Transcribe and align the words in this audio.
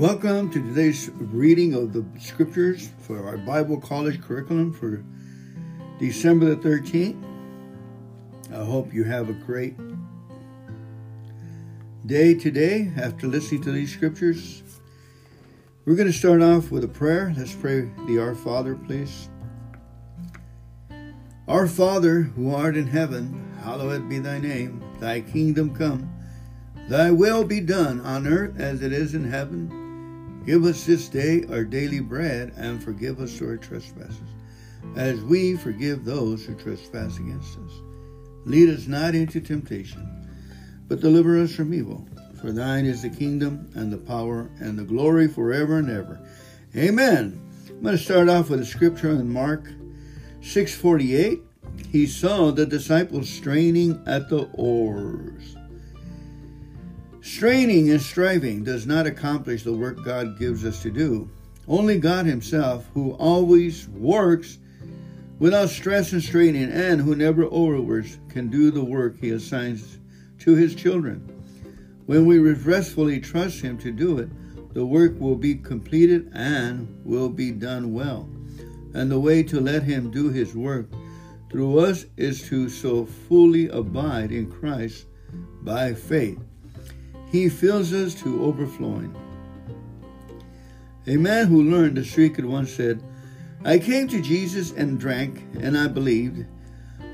Welcome 0.00 0.50
to 0.52 0.62
today's 0.62 1.10
reading 1.14 1.74
of 1.74 1.92
the 1.92 2.02
scriptures 2.18 2.88
for 3.00 3.28
our 3.28 3.36
Bible 3.36 3.78
college 3.78 4.22
curriculum 4.22 4.72
for 4.72 5.04
December 5.98 6.54
the 6.54 6.56
13th. 6.56 7.22
I 8.50 8.64
hope 8.64 8.94
you 8.94 9.04
have 9.04 9.28
a 9.28 9.34
great 9.34 9.74
day 12.06 12.32
today 12.32 12.90
after 12.96 13.26
listening 13.26 13.60
to 13.64 13.72
these 13.72 13.92
scriptures. 13.92 14.62
We're 15.84 15.96
going 15.96 16.10
to 16.10 16.18
start 16.18 16.40
off 16.40 16.70
with 16.70 16.82
a 16.82 16.88
prayer. 16.88 17.34
Let's 17.36 17.54
pray 17.54 17.90
the 18.06 18.20
Our 18.20 18.34
Father, 18.34 18.76
please. 18.76 19.28
Our 21.46 21.66
Father, 21.66 22.22
who 22.22 22.54
art 22.54 22.74
in 22.74 22.86
heaven, 22.86 23.54
hallowed 23.62 24.08
be 24.08 24.18
thy 24.18 24.38
name. 24.38 24.82
Thy 24.98 25.20
kingdom 25.20 25.76
come. 25.76 26.10
Thy 26.88 27.10
will 27.10 27.44
be 27.44 27.60
done 27.60 28.00
on 28.00 28.26
earth 28.26 28.58
as 28.58 28.80
it 28.80 28.94
is 28.94 29.14
in 29.14 29.30
heaven. 29.30 29.79
Give 30.46 30.64
us 30.64 30.84
this 30.84 31.08
day 31.08 31.44
our 31.50 31.64
daily 31.64 32.00
bread, 32.00 32.52
and 32.56 32.82
forgive 32.82 33.20
us 33.20 33.40
our 33.42 33.56
trespasses, 33.56 34.20
as 34.96 35.20
we 35.20 35.56
forgive 35.56 36.04
those 36.04 36.44
who 36.44 36.54
trespass 36.54 37.18
against 37.18 37.58
us. 37.58 37.72
Lead 38.46 38.70
us 38.70 38.86
not 38.86 39.14
into 39.14 39.40
temptation, 39.40 40.08
but 40.88 41.00
deliver 41.00 41.38
us 41.40 41.54
from 41.54 41.74
evil. 41.74 42.08
For 42.40 42.52
thine 42.52 42.86
is 42.86 43.02
the 43.02 43.10
kingdom, 43.10 43.70
and 43.74 43.92
the 43.92 43.98
power, 43.98 44.50
and 44.60 44.78
the 44.78 44.84
glory 44.84 45.28
forever 45.28 45.76
and 45.76 45.90
ever. 45.90 46.18
Amen. 46.74 47.38
I'm 47.68 47.82
going 47.82 47.96
to 47.96 48.02
start 48.02 48.30
off 48.30 48.48
with 48.48 48.60
a 48.60 48.64
scripture 48.64 49.10
in 49.10 49.30
Mark 49.30 49.68
6:48. 50.40 51.42
He 51.90 52.06
saw 52.06 52.50
the 52.50 52.64
disciples 52.64 53.28
straining 53.28 54.02
at 54.06 54.30
the 54.30 54.48
oars. 54.54 55.56
Straining 57.22 57.90
and 57.90 58.00
striving 58.00 58.64
does 58.64 58.86
not 58.86 59.06
accomplish 59.06 59.62
the 59.62 59.74
work 59.74 60.02
God 60.02 60.38
gives 60.38 60.64
us 60.64 60.80
to 60.82 60.90
do. 60.90 61.28
Only 61.68 61.98
God 61.98 62.24
Himself, 62.24 62.88
who 62.94 63.12
always 63.12 63.88
works 63.88 64.58
without 65.38 65.68
stress 65.68 66.12
and 66.12 66.22
straining 66.22 66.70
and 66.70 66.98
who 66.98 67.14
never 67.14 67.44
overworks, 67.44 68.18
can 68.30 68.48
do 68.48 68.70
the 68.70 68.82
work 68.82 69.18
He 69.20 69.30
assigns 69.30 69.98
to 70.38 70.54
His 70.54 70.74
children. 70.74 71.20
When 72.06 72.24
we 72.24 72.38
restfully 72.38 73.20
trust 73.20 73.60
Him 73.60 73.76
to 73.78 73.92
do 73.92 74.18
it, 74.18 74.30
the 74.72 74.86
work 74.86 75.20
will 75.20 75.36
be 75.36 75.56
completed 75.56 76.30
and 76.34 76.88
will 77.04 77.28
be 77.28 77.50
done 77.50 77.92
well. 77.92 78.30
And 78.94 79.10
the 79.10 79.20
way 79.20 79.42
to 79.42 79.60
let 79.60 79.82
Him 79.82 80.10
do 80.10 80.30
His 80.30 80.54
work 80.54 80.86
through 81.50 81.80
us 81.80 82.06
is 82.16 82.48
to 82.48 82.70
so 82.70 83.04
fully 83.04 83.68
abide 83.68 84.32
in 84.32 84.50
Christ 84.50 85.04
by 85.62 85.92
faith 85.92 86.38
he 87.30 87.48
fills 87.48 87.92
us 87.92 88.14
to 88.16 88.44
overflowing. 88.44 89.14
A 91.06 91.16
man 91.16 91.46
who 91.46 91.70
learned 91.70 91.96
the 91.96 92.04
secret 92.04 92.46
once 92.46 92.72
said, 92.72 93.02
I 93.64 93.78
came 93.78 94.08
to 94.08 94.20
Jesus 94.20 94.72
and 94.72 94.98
drank, 94.98 95.44
and 95.60 95.76
I 95.76 95.86
believed 95.88 96.46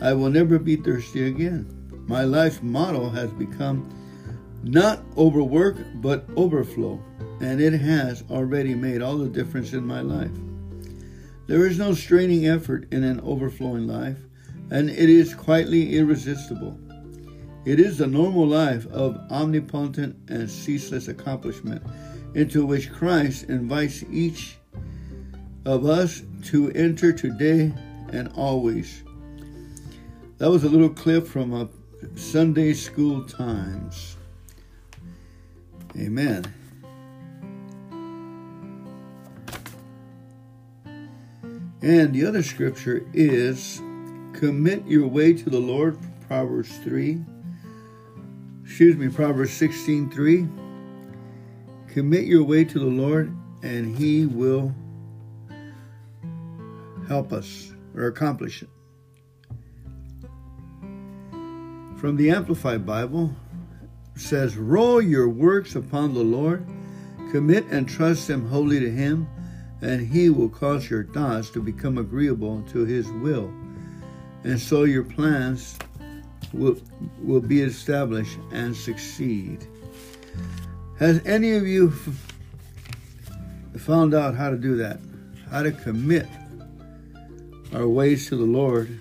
I 0.00 0.12
will 0.12 0.30
never 0.30 0.58
be 0.58 0.76
thirsty 0.76 1.26
again. 1.26 1.66
My 2.06 2.24
life's 2.24 2.62
motto 2.62 3.08
has 3.10 3.30
become 3.32 3.88
not 4.62 5.02
overwork, 5.16 5.76
but 5.96 6.26
overflow, 6.36 7.00
and 7.40 7.60
it 7.60 7.72
has 7.74 8.24
already 8.30 8.74
made 8.74 9.02
all 9.02 9.18
the 9.18 9.28
difference 9.28 9.72
in 9.72 9.86
my 9.86 10.00
life. 10.00 10.30
There 11.46 11.66
is 11.66 11.78
no 11.78 11.94
straining 11.94 12.46
effort 12.46 12.92
in 12.92 13.04
an 13.04 13.20
overflowing 13.20 13.86
life, 13.86 14.18
and 14.70 14.90
it 14.90 15.08
is 15.08 15.34
quietly 15.34 15.96
irresistible. 15.96 16.78
It 17.66 17.80
is 17.80 17.98
the 17.98 18.06
normal 18.06 18.46
life 18.46 18.86
of 18.92 19.18
omnipotent 19.28 20.16
and 20.28 20.48
ceaseless 20.48 21.08
accomplishment 21.08 21.82
into 22.34 22.64
which 22.64 22.92
Christ 22.92 23.50
invites 23.50 24.04
each 24.04 24.56
of 25.64 25.84
us 25.84 26.22
to 26.44 26.70
enter 26.70 27.12
today 27.12 27.74
and 28.12 28.30
always. 28.36 29.02
That 30.38 30.48
was 30.48 30.62
a 30.62 30.68
little 30.68 30.88
clip 30.88 31.26
from 31.26 31.52
a 31.54 31.68
Sunday 32.14 32.72
School 32.72 33.24
Times. 33.24 34.16
Amen. 35.96 36.44
And 41.82 42.14
the 42.14 42.26
other 42.26 42.44
scripture 42.44 43.04
is 43.12 43.82
commit 44.34 44.86
your 44.86 45.08
way 45.08 45.32
to 45.32 45.50
the 45.50 45.58
Lord, 45.58 45.98
Proverbs 46.28 46.78
3 46.78 47.24
excuse 48.76 48.98
me, 48.98 49.08
Proverbs 49.08 49.54
16 49.54 50.10
3. 50.10 50.46
Commit 51.94 52.26
your 52.26 52.44
way 52.44 52.62
to 52.62 52.78
the 52.78 52.84
Lord, 52.84 53.34
and 53.62 53.96
He 53.96 54.26
will 54.26 54.74
help 57.08 57.32
us 57.32 57.72
or 57.94 58.08
accomplish 58.08 58.62
it. 58.62 58.68
From 61.96 62.16
the 62.18 62.28
Amplified 62.28 62.84
Bible 62.84 63.34
says, 64.14 64.58
Roll 64.58 65.00
your 65.00 65.30
works 65.30 65.74
upon 65.74 66.12
the 66.12 66.20
Lord, 66.20 66.66
commit 67.32 67.64
and 67.70 67.88
trust 67.88 68.28
them 68.28 68.46
wholly 68.46 68.78
to 68.78 68.90
Him, 68.90 69.26
and 69.80 70.06
He 70.06 70.28
will 70.28 70.50
cause 70.50 70.90
your 70.90 71.04
thoughts 71.04 71.48
to 71.52 71.62
become 71.62 71.96
agreeable 71.96 72.60
to 72.72 72.84
His 72.84 73.10
will. 73.10 73.50
And 74.44 74.60
so 74.60 74.84
your 74.84 75.04
plans 75.04 75.78
will, 76.52 76.76
will 77.22 77.40
be 77.40 77.62
established 77.62 78.38
and 78.52 78.76
succeed. 78.76 79.66
Has 80.98 81.20
any 81.26 81.52
of 81.54 81.66
you 81.66 81.92
f- 81.92 83.80
found 83.80 84.14
out 84.14 84.34
how 84.34 84.50
to 84.50 84.56
do 84.56 84.76
that? 84.76 84.98
How 85.50 85.62
to 85.62 85.72
commit 85.72 86.26
our 87.74 87.86
ways 87.86 88.28
to 88.28 88.36
the 88.36 88.44
Lord 88.44 88.98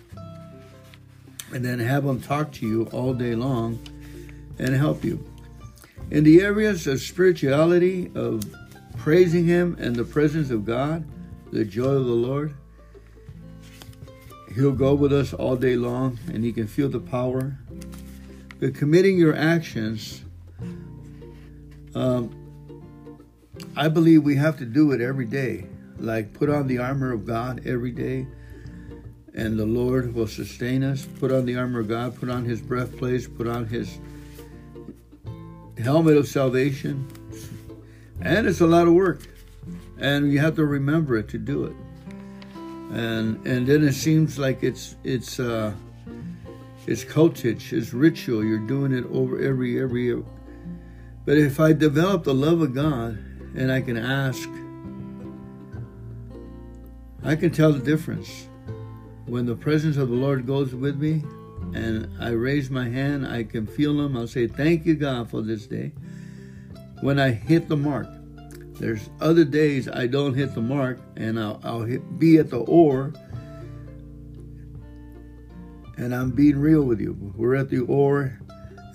and 1.53 1.63
then 1.63 1.79
have 1.79 2.03
Him 2.03 2.21
talk 2.21 2.51
to 2.53 2.67
you 2.67 2.85
all 2.91 3.13
day 3.13 3.35
long 3.35 3.79
and 4.59 4.75
help 4.75 5.03
you. 5.03 5.25
In 6.11 6.23
the 6.23 6.41
areas 6.41 6.85
of 6.87 7.01
spirituality, 7.01 8.11
of 8.13 8.43
praising 8.97 9.45
Him 9.45 9.77
and 9.79 9.95
the 9.95 10.03
presence 10.03 10.49
of 10.49 10.65
God, 10.65 11.05
the 11.51 11.63
joy 11.63 11.93
of 11.93 12.05
the 12.05 12.11
Lord, 12.11 12.53
He'll 14.55 14.71
go 14.71 14.93
with 14.95 15.11
us 15.11 15.33
all 15.33 15.57
day 15.57 15.75
long 15.75 16.17
and 16.31 16.43
He 16.43 16.53
can 16.53 16.65
feel 16.65 16.87
the 16.87 16.99
power. 16.99 17.57
But 18.57 18.73
committing 18.73 19.17
your 19.17 19.35
actions, 19.35 20.23
um, 21.93 22.33
I 23.75 23.89
believe 23.89 24.23
we 24.23 24.37
have 24.37 24.57
to 24.59 24.65
do 24.65 24.93
it 24.93 25.01
every 25.01 25.25
day. 25.25 25.67
Like 25.99 26.33
put 26.33 26.49
on 26.49 26.67
the 26.67 26.77
armor 26.77 27.11
of 27.11 27.25
God 27.25 27.67
every 27.67 27.91
day, 27.91 28.27
and 29.33 29.59
the 29.59 29.65
Lord 29.65 30.13
will 30.13 30.27
sustain 30.27 30.83
us. 30.83 31.05
Put 31.19 31.33
on 31.33 31.45
the 31.45 31.57
armor 31.57 31.81
of 31.81 31.89
God, 31.89 32.15
put 32.17 32.29
on 32.29 32.45
His 32.45 32.61
breastplate, 32.61 33.37
put 33.37 33.47
on 33.47 33.65
His 33.65 33.99
helmet 35.77 36.15
of 36.15 36.27
salvation. 36.27 37.07
And 38.21 38.47
it's 38.47 38.61
a 38.61 38.67
lot 38.67 38.87
of 38.87 38.93
work. 38.93 39.21
And 39.97 40.31
you 40.31 40.39
have 40.39 40.55
to 40.55 40.65
remember 40.65 41.17
it 41.17 41.27
to 41.29 41.37
do 41.37 41.65
it 41.65 41.75
and 42.91 43.45
and 43.45 43.67
then 43.67 43.83
it 43.83 43.93
seems 43.93 44.37
like 44.37 44.63
it's 44.63 44.95
it's 45.03 45.39
uh, 45.39 45.73
it's 46.87 47.03
cultish, 47.03 47.73
it's 47.73 47.93
ritual. 47.93 48.43
You're 48.43 48.59
doing 48.59 48.91
it 48.91 49.05
over 49.11 49.41
every 49.41 49.81
every. 49.81 50.23
But 51.25 51.37
if 51.37 51.59
I 51.59 51.73
develop 51.73 52.23
the 52.23 52.33
love 52.33 52.61
of 52.61 52.73
God 52.73 53.17
and 53.55 53.71
I 53.71 53.81
can 53.81 53.97
ask, 53.97 54.47
I 57.23 57.35
can 57.35 57.49
tell 57.49 57.73
the 57.73 57.79
difference. 57.79 58.47
When 59.25 59.47
the 59.47 59.55
presence 59.55 59.97
of 59.97 60.09
the 60.09 60.15
Lord 60.15 60.45
goes 60.45 60.75
with 60.75 60.97
me, 60.97 61.23
and 61.73 62.07
I 62.19 62.29
raise 62.29 62.69
my 62.69 62.87
hand, 62.87 63.25
I 63.25 63.43
can 63.43 63.65
feel 63.65 63.99
Him. 63.99 64.15
I'll 64.15 64.27
say, 64.27 64.45
"Thank 64.45 64.85
you, 64.85 64.93
God, 64.95 65.31
for 65.31 65.41
this 65.41 65.65
day." 65.65 65.91
When 67.01 67.19
I 67.19 67.31
hit 67.31 67.67
the 67.67 67.75
mark, 67.75 68.07
there's 68.77 69.09
other 69.21 69.45
days 69.45 69.87
I 69.87 70.07
don't 70.07 70.33
hit 70.33 70.53
the 70.53 70.61
mark 70.61 70.99
and 71.15 71.39
I'll, 71.39 71.61
I'll 71.63 71.83
hit, 71.83 72.19
be 72.19 72.37
at 72.37 72.49
the 72.49 72.59
oar. 72.59 73.13
And 75.97 76.13
I'm 76.13 76.31
being 76.31 76.57
real 76.57 76.83
with 76.83 76.99
you. 76.99 77.15
We're 77.35 77.55
at 77.55 77.69
the 77.69 77.85
oar 77.85 78.37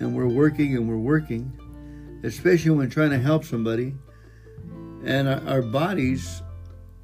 and 0.01 0.15
we're 0.15 0.29
working 0.29 0.77
and 0.77 0.87
we're 0.87 0.99
working, 0.99 1.51
especially 2.25 2.73
when 2.73 2.91
trying 2.91 3.11
to 3.11 3.19
help 3.19 3.45
somebody. 3.45 3.95
And 5.05 5.29
our, 5.29 5.49
our 5.49 5.63
bodies 5.63 6.43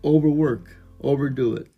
overwork, 0.05 0.76
overdo 1.00 1.56
it. 1.56 1.69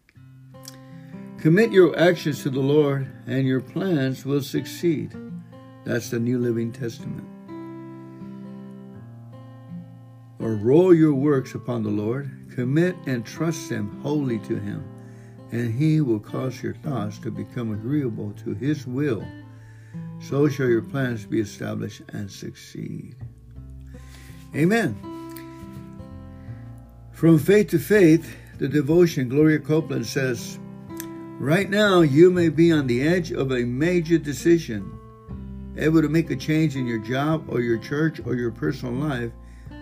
Commit 1.39 1.71
your 1.71 1.97
actions 1.97 2.43
to 2.43 2.50
the 2.50 2.61
Lord 2.61 3.09
and 3.29 3.47
your 3.47 3.61
plans 3.61 4.25
will 4.25 4.43
succeed. 4.43 5.15
That's 5.85 6.11
the 6.11 6.19
New 6.19 6.41
Living 6.41 6.73
Testament 6.73 7.38
or 10.49 10.55
roll 10.55 10.95
your 10.95 11.12
works 11.12 11.55
upon 11.55 11.83
the 11.83 11.91
Lord, 11.91 12.31
commit 12.55 12.97
and 13.05 13.23
trust 13.27 13.69
them 13.69 14.00
wholly 14.00 14.39
to 14.39 14.56
Him, 14.56 14.83
and 15.53 15.75
He 15.75 16.00
will 16.00 16.21
cause 16.21 16.62
your 16.62 16.73
thoughts 16.73 17.19
to 17.19 17.31
become 17.31 17.71
agreeable 17.71 18.33
to 18.45 18.55
His 18.55 18.87
will. 18.87 19.23
So 20.23 20.49
shall 20.49 20.69
your 20.69 20.81
plans 20.81 21.27
be 21.27 21.39
established 21.39 22.00
and 22.15 22.31
succeed. 22.31 23.15
Amen. 24.56 24.97
From 27.12 27.39
Faith 27.39 27.69
to 27.69 27.79
Faith, 27.79 28.35
the 28.56 28.69
devotion, 28.69 29.29
Gloria 29.29 29.59
Copeland 29.59 30.06
says, 30.06 30.59
Right 31.39 31.69
now, 31.69 32.00
you 32.00 32.31
may 32.31 32.49
be 32.49 32.73
on 32.73 32.87
the 32.87 33.06
edge 33.06 33.33
of 33.33 33.53
a 33.53 33.67
major 33.67 34.17
decision, 34.17 34.99
able 35.77 36.00
to 36.00 36.09
make 36.09 36.31
a 36.31 36.37
change 36.37 36.75
in 36.75 36.87
your 36.87 37.00
job 37.00 37.45
or 37.50 37.61
your 37.61 37.77
church 37.77 38.19
or 38.25 38.35
your 38.35 38.50
personal 38.50 38.95
life. 38.95 39.31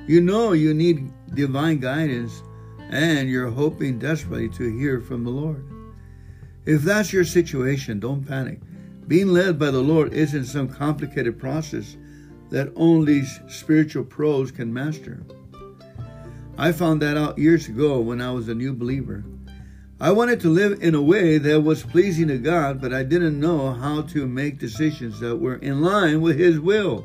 You 0.06 0.20
know 0.20 0.52
you 0.52 0.72
need 0.72 1.10
divine 1.34 1.78
guidance 1.80 2.42
and 2.90 3.28
you're 3.28 3.50
hoping 3.50 3.98
desperately 3.98 4.48
to 4.50 4.78
hear 4.78 5.00
from 5.00 5.24
the 5.24 5.30
Lord. 5.30 5.66
If 6.64 6.82
that's 6.82 7.12
your 7.12 7.24
situation, 7.24 7.98
don't 7.98 8.24
panic. 8.24 8.60
Being 9.08 9.28
led 9.28 9.58
by 9.58 9.70
the 9.70 9.80
Lord 9.80 10.12
isn't 10.12 10.44
some 10.44 10.68
complicated 10.68 11.38
process 11.38 11.96
that 12.50 12.72
only 12.76 13.24
spiritual 13.24 14.04
pros 14.04 14.52
can 14.52 14.72
master. 14.72 15.24
I 16.56 16.72
found 16.72 17.02
that 17.02 17.16
out 17.16 17.38
years 17.38 17.68
ago 17.68 18.00
when 18.00 18.20
I 18.20 18.30
was 18.30 18.48
a 18.48 18.54
new 18.54 18.72
believer. 18.72 19.24
I 20.00 20.12
wanted 20.12 20.40
to 20.40 20.48
live 20.48 20.82
in 20.82 20.94
a 20.94 21.02
way 21.02 21.38
that 21.38 21.62
was 21.62 21.82
pleasing 21.82 22.28
to 22.28 22.38
God, 22.38 22.80
but 22.80 22.92
I 22.92 23.02
didn't 23.02 23.40
know 23.40 23.72
how 23.72 24.02
to 24.02 24.26
make 24.26 24.58
decisions 24.58 25.18
that 25.20 25.36
were 25.36 25.56
in 25.56 25.82
line 25.82 26.20
with 26.20 26.38
His 26.38 26.60
will. 26.60 27.04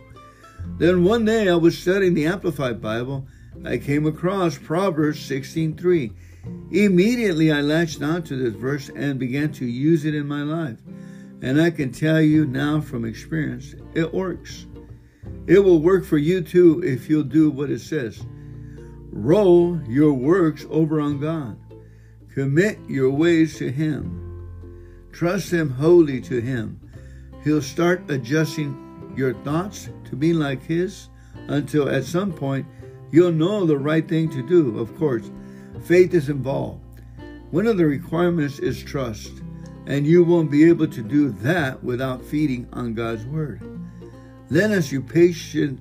Then 0.78 1.04
one 1.04 1.26
day 1.26 1.48
I 1.48 1.56
was 1.56 1.78
studying 1.78 2.14
the 2.14 2.26
Amplified 2.26 2.82
Bible. 2.82 3.28
I 3.64 3.78
came 3.78 4.06
across 4.06 4.58
Proverbs 4.58 5.20
16:3. 5.20 6.12
Immediately 6.72 7.52
I 7.52 7.62
latched 7.62 8.02
onto 8.02 8.36
this 8.36 8.60
verse 8.60 8.90
and 8.96 9.20
began 9.20 9.52
to 9.54 9.66
use 9.66 10.06
it 10.06 10.16
in 10.16 10.28
my 10.28 10.42
life. 10.42 10.80
And 11.42 11.62
I 11.62 11.70
can 11.70 11.92
tell 11.92 12.22
you 12.22 12.46
now 12.46 12.82
from 12.82 13.06
experience, 13.06 13.76
it 13.94 14.14
works. 14.14 14.66
It 15.48 15.60
will 15.60 15.82
work 15.82 16.06
for 16.06 16.18
you 16.18 16.42
too 16.42 16.82
if 16.84 17.10
you'll 17.10 17.24
do 17.24 17.50
what 17.50 17.70
it 17.70 17.82
says. 17.82 18.26
Roll 19.12 19.80
your 19.88 20.14
works 20.14 20.66
over 20.70 21.02
on 21.02 21.20
God. 21.20 21.58
Commit 22.34 22.80
your 22.88 23.12
ways 23.12 23.58
to 23.58 23.72
Him. 23.72 24.48
Trust 25.12 25.52
Him 25.52 25.70
wholly 25.70 26.22
to 26.22 26.40
Him. 26.40 26.80
He'll 27.44 27.62
start 27.62 28.10
adjusting 28.10 29.14
your 29.18 29.34
thoughts 29.44 29.90
to 30.12 30.16
be 30.16 30.34
like 30.34 30.64
His 30.64 31.10
until 31.48 31.90
at 31.90 32.04
some 32.04 32.32
point 32.32 32.68
you'll 33.12 33.32
know 33.32 33.66
the 33.66 33.78
right 33.78 34.08
thing 34.08 34.30
to 34.30 34.48
do. 34.48 34.78
Of 34.78 34.96
course, 34.98 35.32
faith 35.84 36.14
is 36.14 36.30
involved. 36.30 36.82
One 37.50 37.68
of 37.68 37.78
the 37.78 37.86
requirements 37.86 38.60
is 38.60 38.84
trust, 38.84 39.32
and 39.86 40.06
you 40.06 40.24
won't 40.24 40.52
be 40.52 40.70
able 40.70 40.88
to 40.88 41.02
do 41.02 41.30
that 41.30 41.84
without 41.84 42.24
feeding 42.24 42.68
on 42.72 42.94
God's 42.94 43.26
Word. 43.26 43.62
Then, 44.50 44.72
as 44.72 44.92
you 44.92 45.02
patient, 45.02 45.80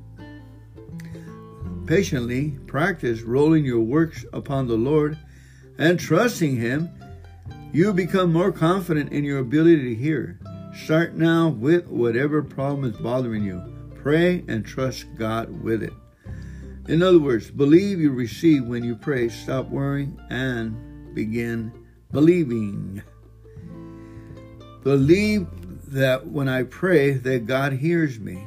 patiently 1.86 2.52
practice 2.66 3.22
rolling 3.22 3.64
your 3.64 3.80
works 3.80 4.24
upon 4.32 4.66
the 4.66 4.76
Lord, 4.76 5.18
and 5.78 5.98
trusting 5.98 6.56
Him, 6.56 6.88
you 7.72 7.92
become 7.92 8.32
more 8.32 8.52
confident 8.52 9.12
in 9.12 9.22
your 9.22 9.38
ability 9.38 9.94
to 9.94 10.00
hear. 10.00 10.38
Start 10.84 11.14
now 11.14 11.48
with 11.48 11.86
whatever 11.86 12.42
problem 12.42 12.84
is 12.92 12.96
bothering 13.00 13.44
you. 13.44 13.79
Pray 14.02 14.44
and 14.48 14.64
trust 14.64 15.06
God 15.16 15.62
with 15.62 15.82
it. 15.82 15.92
In 16.88 17.02
other 17.02 17.18
words, 17.18 17.50
believe 17.50 18.00
you 18.00 18.12
receive 18.12 18.64
when 18.64 18.82
you 18.82 18.96
pray. 18.96 19.28
Stop 19.28 19.68
worrying 19.68 20.18
and 20.30 21.14
begin 21.14 21.72
believing. 22.10 23.02
Believe 24.82 25.46
that 25.92 26.26
when 26.26 26.48
I 26.48 26.62
pray 26.62 27.12
that 27.12 27.46
God 27.46 27.74
hears 27.74 28.18
me. 28.18 28.46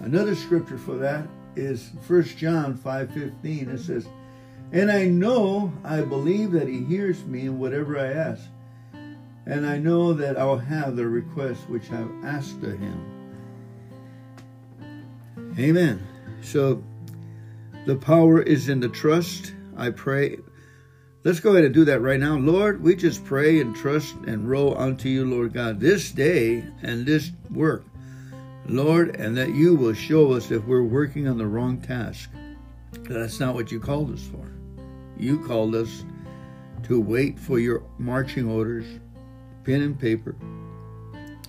Another 0.00 0.34
scripture 0.34 0.78
for 0.78 0.96
that 0.96 1.28
is 1.54 1.90
1 2.06 2.38
John 2.38 2.74
5:15. 2.74 3.68
It 3.68 3.78
says, 3.78 4.06
and 4.72 4.90
I 4.90 5.04
know, 5.06 5.70
I 5.84 6.00
believe 6.00 6.52
that 6.52 6.66
He 6.66 6.82
hears 6.82 7.22
me 7.26 7.42
in 7.42 7.58
whatever 7.58 7.98
I 7.98 8.06
ask. 8.06 8.42
And 9.44 9.66
I 9.66 9.76
know 9.76 10.14
that 10.14 10.38
I'll 10.38 10.56
have 10.56 10.96
the 10.96 11.06
request 11.06 11.68
which 11.68 11.92
I've 11.92 12.24
asked 12.24 12.62
of 12.62 12.78
Him. 12.78 13.11
Amen. 15.58 16.06
So 16.40 16.82
the 17.86 17.96
power 17.96 18.40
is 18.40 18.68
in 18.68 18.80
the 18.80 18.88
trust. 18.88 19.52
I 19.76 19.90
pray. 19.90 20.38
Let's 21.24 21.40
go 21.40 21.52
ahead 21.52 21.64
and 21.64 21.74
do 21.74 21.84
that 21.84 22.00
right 22.00 22.18
now. 22.18 22.36
Lord, 22.36 22.82
we 22.82 22.96
just 22.96 23.24
pray 23.24 23.60
and 23.60 23.76
trust 23.76 24.14
and 24.26 24.48
roll 24.48 24.76
unto 24.76 25.08
you, 25.08 25.24
Lord 25.24 25.52
God, 25.52 25.78
this 25.78 26.10
day 26.10 26.64
and 26.82 27.06
this 27.06 27.30
work. 27.50 27.84
Lord, 28.66 29.16
and 29.16 29.36
that 29.36 29.54
you 29.54 29.74
will 29.74 29.94
show 29.94 30.32
us 30.32 30.50
if 30.50 30.64
we're 30.64 30.82
working 30.82 31.28
on 31.28 31.38
the 31.38 31.46
wrong 31.46 31.80
task. 31.80 32.30
That's 33.02 33.40
not 33.40 33.54
what 33.54 33.70
you 33.70 33.78
called 33.78 34.12
us 34.12 34.26
for. 34.26 34.52
You 35.18 35.38
called 35.40 35.74
us 35.74 36.04
to 36.84 37.00
wait 37.00 37.38
for 37.38 37.58
your 37.58 37.82
marching 37.98 38.48
orders, 38.48 38.86
pen 39.64 39.82
and 39.82 39.98
paper. 39.98 40.34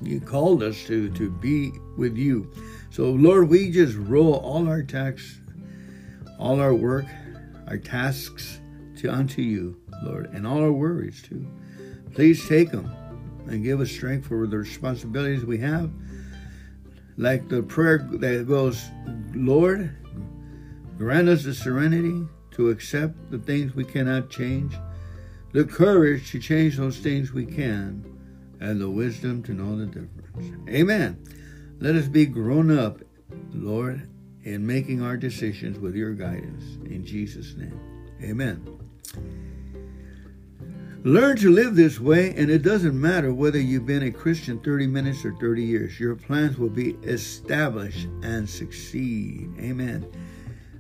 You 0.02 0.20
called 0.20 0.62
us 0.64 0.84
to, 0.86 1.10
to 1.12 1.30
be 1.30 1.72
with 1.98 2.18
you. 2.18 2.52
So, 2.94 3.10
Lord, 3.10 3.50
we 3.50 3.72
just 3.72 3.98
roll 3.98 4.36
all 4.36 4.70
our 4.70 4.84
tasks, 4.84 5.40
all 6.38 6.60
our 6.60 6.76
work, 6.76 7.08
our 7.66 7.80
tasks 7.80 8.60
to 8.98 9.12
unto 9.12 9.42
you, 9.42 9.82
Lord, 10.04 10.28
and 10.32 10.46
all 10.46 10.62
our 10.62 10.72
worries 10.72 11.24
too. 11.24 11.44
Please 12.14 12.48
take 12.48 12.70
them 12.70 12.94
and 13.48 13.64
give 13.64 13.82
us 13.82 13.90
strength 13.90 14.28
for 14.28 14.46
the 14.46 14.60
responsibilities 14.60 15.44
we 15.44 15.58
have. 15.58 15.90
Like 17.18 17.50
the 17.50 17.64
prayer 17.64 18.08
that 18.12 18.48
goes, 18.48 18.86
Lord, 19.34 19.98
grant 21.00 21.30
us 21.30 21.46
the 21.46 21.56
serenity 21.56 22.28
to 22.52 22.70
accept 22.70 23.32
the 23.32 23.40
things 23.40 23.74
we 23.74 23.86
cannot 23.86 24.30
change, 24.30 24.72
the 25.52 25.64
courage 25.64 26.30
to 26.30 26.40
change 26.40 26.78
those 26.78 27.00
things 27.00 27.34
we 27.34 27.48
can, 27.48 28.06
and 28.60 28.80
the 28.80 28.88
wisdom 28.92 29.42
to 29.44 29.54
know 29.56 29.76
the 29.78 29.88
difference. 29.88 30.70
Amen. 30.70 31.18
Let 31.84 31.98
us 31.98 32.08
be 32.08 32.26
grown 32.26 32.72
up, 32.72 33.02
Lord, 33.52 34.08
in 34.44 34.66
making 34.66 35.02
our 35.02 35.18
decisions 35.18 35.78
with 35.78 35.96
your 35.96 36.14
guidance. 36.14 36.64
In 36.86 37.06
Jesus' 37.06 37.58
name. 37.58 37.78
Amen. 38.22 38.66
Learn 41.04 41.36
to 41.36 41.52
live 41.52 41.76
this 41.76 42.00
way, 42.00 42.34
and 42.38 42.50
it 42.50 42.60
doesn't 42.60 42.98
matter 42.98 43.34
whether 43.34 43.60
you've 43.60 43.86
been 43.86 44.04
a 44.04 44.12
Christian 44.12 44.60
30 44.60 44.88
minutes 44.88 45.26
or 45.26 45.34
30 45.34 45.62
years. 45.62 46.00
Your 46.00 46.16
plans 46.16 46.58
will 46.58 46.70
be 46.70 46.92
established 47.04 48.08
and 48.22 48.50
succeed. 48.50 49.50
Amen. 49.60 50.10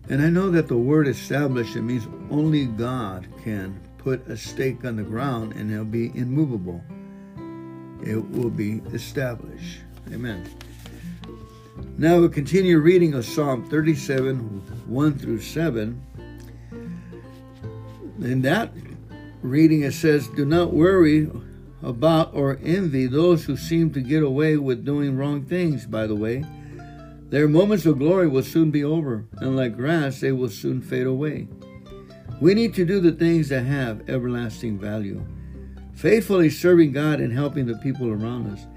And 0.07 0.21
I 0.21 0.29
know 0.29 0.49
that 0.51 0.69
the 0.69 0.77
word 0.77 1.09
established, 1.09 1.75
it 1.75 1.81
means 1.81 2.07
only 2.31 2.65
God 2.65 3.27
can 3.43 3.77
put 3.97 4.25
a 4.29 4.37
stake 4.37 4.85
on 4.85 4.95
the 4.95 5.03
ground 5.03 5.51
and 5.51 5.69
it'll 5.69 5.83
be 5.83 6.17
immovable. 6.17 6.81
It 8.01 8.25
will 8.31 8.49
be 8.49 8.81
established. 8.93 9.81
Amen. 10.09 10.49
Now 11.97 12.19
we'll 12.19 12.29
continue 12.29 12.79
reading 12.79 13.13
of 13.13 13.25
Psalm 13.25 13.69
37, 13.69 14.37
1 14.87 15.19
through 15.19 15.41
7. 15.41 16.01
In 18.19 18.41
that 18.41 18.71
reading, 19.41 19.81
it 19.83 19.93
says, 19.93 20.27
Do 20.29 20.45
not 20.45 20.73
worry 20.73 21.29
about 21.81 22.33
or 22.33 22.59
envy 22.63 23.07
those 23.07 23.45
who 23.45 23.57
seem 23.57 23.91
to 23.93 24.01
get 24.01 24.23
away 24.23 24.57
with 24.57 24.85
doing 24.85 25.17
wrong 25.17 25.45
things, 25.45 25.85
by 25.85 26.07
the 26.07 26.15
way 26.15 26.43
their 27.33 27.47
moments 27.47 27.87
of 27.87 27.97
glory 27.97 28.27
will 28.27 28.43
soon 28.43 28.69
be 28.69 28.83
over, 28.83 29.25
and 29.39 29.55
like 29.55 29.75
grass, 29.75 30.19
they 30.19 30.31
will 30.31 30.49
soon 30.49 30.83
fade 30.83 31.07
away. 31.07 31.47
We 32.39 32.53
need 32.53 32.75
to 32.75 32.85
do 32.85 32.99
the 32.99 33.11
things 33.11 33.49
that 33.49 33.65
have 33.65 34.07
everlasting 34.07 34.77
value, 34.77 35.25
faithfully 35.95 36.51
serving 36.51 36.91
God 36.91 37.19
and 37.19 37.33
helping 37.33 37.65
the 37.65 37.79
people 37.79 38.11
around 38.11 38.51
us. 38.51 38.67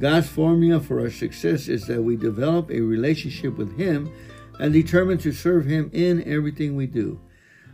God's 0.00 0.28
formula 0.28 0.80
for 0.80 1.00
our 1.00 1.10
success 1.10 1.68
is 1.68 1.86
that 1.86 2.02
we 2.02 2.16
develop 2.16 2.70
a 2.70 2.80
relationship 2.80 3.56
with 3.56 3.76
Him 3.76 4.10
and 4.58 4.72
determine 4.72 5.18
to 5.18 5.32
serve 5.32 5.66
Him 5.66 5.90
in 5.92 6.26
everything 6.26 6.74
we 6.74 6.86
do. 6.86 7.20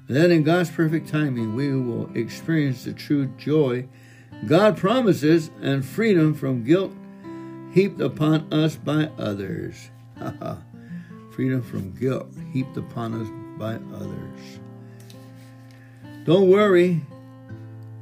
Then, 0.08 0.30
in 0.30 0.42
God's 0.42 0.70
perfect 0.70 1.08
timing, 1.08 1.54
we 1.54 1.74
will 1.74 2.10
experience 2.14 2.84
the 2.84 2.92
true 2.92 3.26
joy 3.38 3.88
God 4.44 4.76
promises 4.76 5.50
and 5.62 5.84
freedom 5.84 6.34
from 6.34 6.62
guilt 6.62 6.92
heaped 7.72 8.00
upon 8.00 8.52
us 8.52 8.76
by 8.76 9.10
others. 9.18 9.90
Freedom 11.32 11.62
from 11.62 11.92
guilt 11.92 12.28
heaped 12.52 12.76
upon 12.76 13.14
us 13.14 13.28
by 13.58 13.74
others. 13.94 14.60
Don't 16.24 16.48
worry 16.50 17.02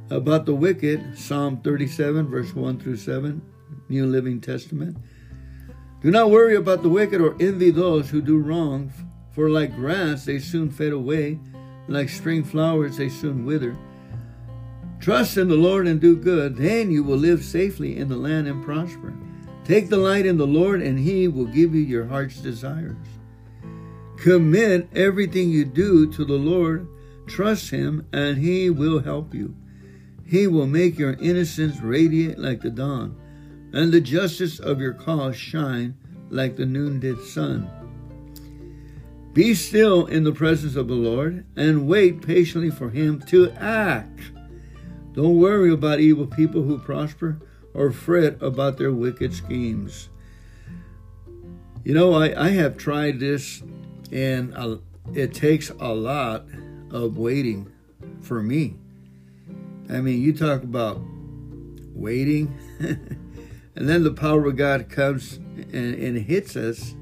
about 0.09 0.45
the 0.45 0.55
wicked. 0.55 1.17
Psalm 1.17 1.61
37, 1.61 2.27
verse 2.27 2.53
1 2.53 2.79
through 2.79 2.97
7, 2.97 3.41
New 3.89 4.05
Living 4.05 4.41
Testament. 4.41 4.97
Do 6.01 6.11
not 6.11 6.29
worry 6.29 6.55
about 6.55 6.83
the 6.83 6.89
wicked 6.89 7.21
or 7.21 7.35
envy 7.39 7.71
those 7.71 8.09
who 8.09 8.21
do 8.21 8.37
wrong, 8.37 8.91
for 9.31 9.49
like 9.49 9.75
grass 9.75 10.25
they 10.25 10.39
soon 10.39 10.69
fade 10.69 10.93
away, 10.93 11.39
like 11.87 12.09
spring 12.09 12.43
flowers 12.43 12.97
they 12.97 13.09
soon 13.09 13.45
wither. 13.45 13.75
Trust 14.99 15.37
in 15.37 15.47
the 15.47 15.55
Lord 15.55 15.87
and 15.87 15.99
do 15.99 16.15
good, 16.15 16.55
then 16.55 16.91
you 16.91 17.03
will 17.03 17.17
live 17.17 17.43
safely 17.43 17.97
in 17.97 18.07
the 18.07 18.15
land 18.15 18.47
and 18.47 18.63
prosper. 18.63 19.13
Take 19.63 19.89
delight 19.89 20.25
in 20.25 20.37
the 20.37 20.47
Lord, 20.47 20.81
and 20.81 20.97
He 20.97 21.27
will 21.27 21.45
give 21.45 21.73
you 21.73 21.81
your 21.81 22.05
heart's 22.05 22.37
desires. 22.37 22.95
Commit 24.17 24.87
everything 24.95 25.49
you 25.49 25.65
do 25.65 26.11
to 26.13 26.25
the 26.25 26.33
Lord. 26.33 26.87
Trust 27.27 27.69
him, 27.69 28.07
and 28.13 28.37
he 28.37 28.69
will 28.69 28.99
help 28.99 29.33
you. 29.33 29.55
He 30.25 30.47
will 30.47 30.67
make 30.67 30.97
your 30.97 31.13
innocence 31.13 31.79
radiate 31.81 32.39
like 32.39 32.61
the 32.61 32.69
dawn, 32.69 33.15
and 33.75 33.91
the 33.91 34.01
justice 34.01 34.59
of 34.59 34.79
your 34.79 34.93
cause 34.93 35.35
shine 35.35 35.95
like 36.29 36.55
the 36.55 36.65
noonday 36.65 37.15
sun. 37.25 37.69
Be 39.33 39.53
still 39.53 40.05
in 40.05 40.23
the 40.23 40.31
presence 40.31 40.77
of 40.77 40.87
the 40.87 40.95
Lord 40.95 41.45
and 41.57 41.87
wait 41.87 42.21
patiently 42.21 42.71
for 42.71 42.89
him 42.89 43.19
to 43.27 43.51
act. 43.59 44.21
Don't 45.11 45.37
worry 45.37 45.73
about 45.73 45.99
evil 45.99 46.25
people 46.25 46.63
who 46.63 46.79
prosper 46.79 47.37
or 47.73 47.91
fret 47.91 48.41
about 48.41 48.77
their 48.77 48.93
wicked 48.93 49.33
schemes. 49.33 50.09
You 51.83 51.93
know, 51.93 52.13
I, 52.13 52.45
I 52.45 52.49
have 52.51 52.77
tried 52.77 53.19
this, 53.19 53.61
and 54.11 54.81
it 55.13 55.33
takes 55.33 55.69
a 55.69 55.93
lot 55.93 56.45
of 56.91 57.17
waiting 57.17 57.71
for 58.21 58.41
me. 58.41 58.77
I 59.89 59.99
mean, 59.99 60.21
you 60.21 60.33
talk 60.33 60.63
about 60.63 60.99
waiting, 61.93 62.57
and 63.75 63.89
then 63.89 64.03
the 64.03 64.11
power 64.11 64.45
of 64.45 64.55
God 64.55 64.89
comes 64.89 65.33
and, 65.33 65.95
and 65.95 66.17
hits 66.17 66.55
us, 66.55 66.95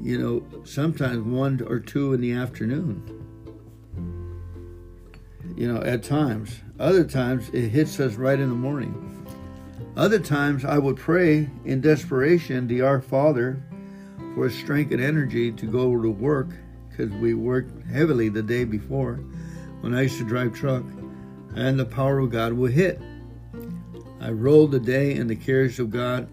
you 0.00 0.18
know, 0.18 0.64
sometimes 0.64 1.18
one 1.22 1.60
or 1.66 1.78
two 1.78 2.12
in 2.12 2.20
the 2.20 2.32
afternoon. 2.32 3.12
You 5.56 5.72
know, 5.72 5.80
at 5.82 6.02
times. 6.02 6.60
Other 6.78 7.04
times 7.04 7.48
it 7.50 7.68
hits 7.68 7.98
us 8.00 8.14
right 8.14 8.38
in 8.38 8.50
the 8.50 8.54
morning. 8.54 9.02
Other 9.96 10.18
times 10.18 10.64
I 10.64 10.78
would 10.78 10.96
pray 10.96 11.48
in 11.64 11.80
desperation 11.80 12.66
the 12.66 12.82
Our 12.82 13.00
Father 13.00 13.62
for 14.34 14.50
strength 14.50 14.92
and 14.92 15.00
energy 15.00 15.50
to 15.52 15.66
go 15.66 16.00
to 16.02 16.10
work 16.10 16.48
because 16.90 17.10
we 17.12 17.34
worked 17.34 17.86
heavily 17.86 18.28
the 18.28 18.42
day 18.42 18.64
before 18.64 19.14
when 19.80 19.94
I 19.94 20.02
used 20.02 20.18
to 20.18 20.24
drive 20.24 20.54
truck, 20.54 20.84
and 21.54 21.78
the 21.78 21.84
power 21.84 22.18
of 22.18 22.30
God 22.30 22.52
would 22.54 22.72
hit. 22.72 23.00
I 24.26 24.30
rolled 24.30 24.72
the 24.72 24.80
day 24.80 25.14
in 25.14 25.28
the 25.28 25.36
cares 25.36 25.78
of 25.78 25.92
God. 25.92 26.28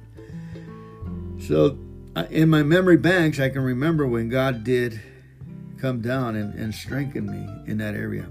So, 1.40 1.78
in 2.32 2.50
my 2.50 2.64
memory 2.64 2.98
banks, 2.98 3.40
I 3.40 3.50
can 3.50 3.62
remember 3.62 4.08
when 4.08 4.30
God 4.30 4.64
did 4.64 5.00
come 5.78 6.02
down 6.02 6.36
and, 6.36 6.56
and 6.56 6.74
strengthen 6.74 7.28
me 7.28 7.48
in 7.72 7.78
that 7.78 7.94
area. 7.94 8.26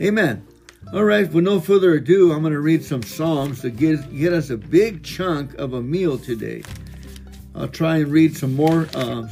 Amen. 0.00 0.46
All 0.92 1.02
right, 1.02 1.28
with 1.28 1.42
no 1.42 1.60
further 1.60 1.94
ado, 1.94 2.32
I'm 2.32 2.42
going 2.42 2.52
to 2.52 2.60
read 2.60 2.84
some 2.84 3.02
Psalms 3.02 3.62
to 3.62 3.70
get, 3.70 4.16
get 4.16 4.32
us 4.32 4.50
a 4.50 4.56
big 4.56 5.02
chunk 5.02 5.54
of 5.54 5.72
a 5.72 5.82
meal 5.82 6.16
today. 6.16 6.62
I'll 7.52 7.66
try 7.66 7.96
and 7.96 8.12
read 8.12 8.36
some 8.36 8.54
more 8.54 8.86
uh, 8.94 9.26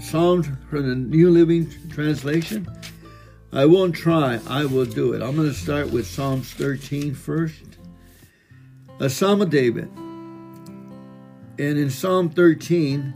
Psalms 0.00 0.48
from 0.68 0.88
the 0.88 0.96
New 0.96 1.30
Living 1.30 1.72
Translation. 1.90 2.66
I 3.52 3.66
won't 3.66 3.94
try, 3.94 4.40
I 4.48 4.64
will 4.64 4.84
do 4.84 5.12
it. 5.12 5.22
I'm 5.22 5.36
going 5.36 5.46
to 5.46 5.54
start 5.54 5.92
with 5.92 6.08
Psalms 6.08 6.52
13 6.54 7.14
first. 7.14 7.75
A 8.98 9.10
Psalm 9.10 9.42
of 9.42 9.50
David. 9.50 9.90
And 11.58 11.78
in 11.78 11.90
Psalm 11.90 12.30
13, 12.30 13.12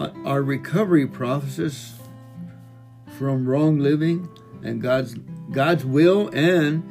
uh, 0.00 0.10
our 0.24 0.40
recovery 0.40 1.06
process 1.06 1.98
from 3.18 3.46
wrong 3.46 3.80
living 3.80 4.30
and 4.62 4.80
God's 4.80 5.14
God's 5.50 5.84
will 5.84 6.28
and 6.28 6.82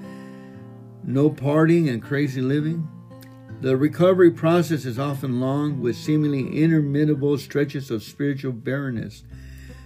no 1.03 1.31
partying 1.31 1.89
and 1.89 2.03
crazy 2.03 2.41
living. 2.41 2.87
The 3.61 3.75
recovery 3.75 4.29
process 4.29 4.85
is 4.85 4.99
often 4.99 5.39
long 5.39 5.81
with 5.81 5.95
seemingly 5.95 6.61
interminable 6.61 7.39
stretches 7.39 7.89
of 7.89 8.03
spiritual 8.03 8.51
barrenness. 8.51 9.23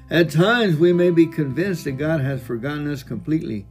At 0.10 0.32
times, 0.32 0.76
we 0.76 0.92
may 0.92 1.12
be 1.12 1.28
convinced 1.28 1.86
that 1.86 1.94
God 1.94 2.20
has 2.20 2.44
forgotten 2.44 2.92
us 2.92 3.04
completely. 3.04 3.68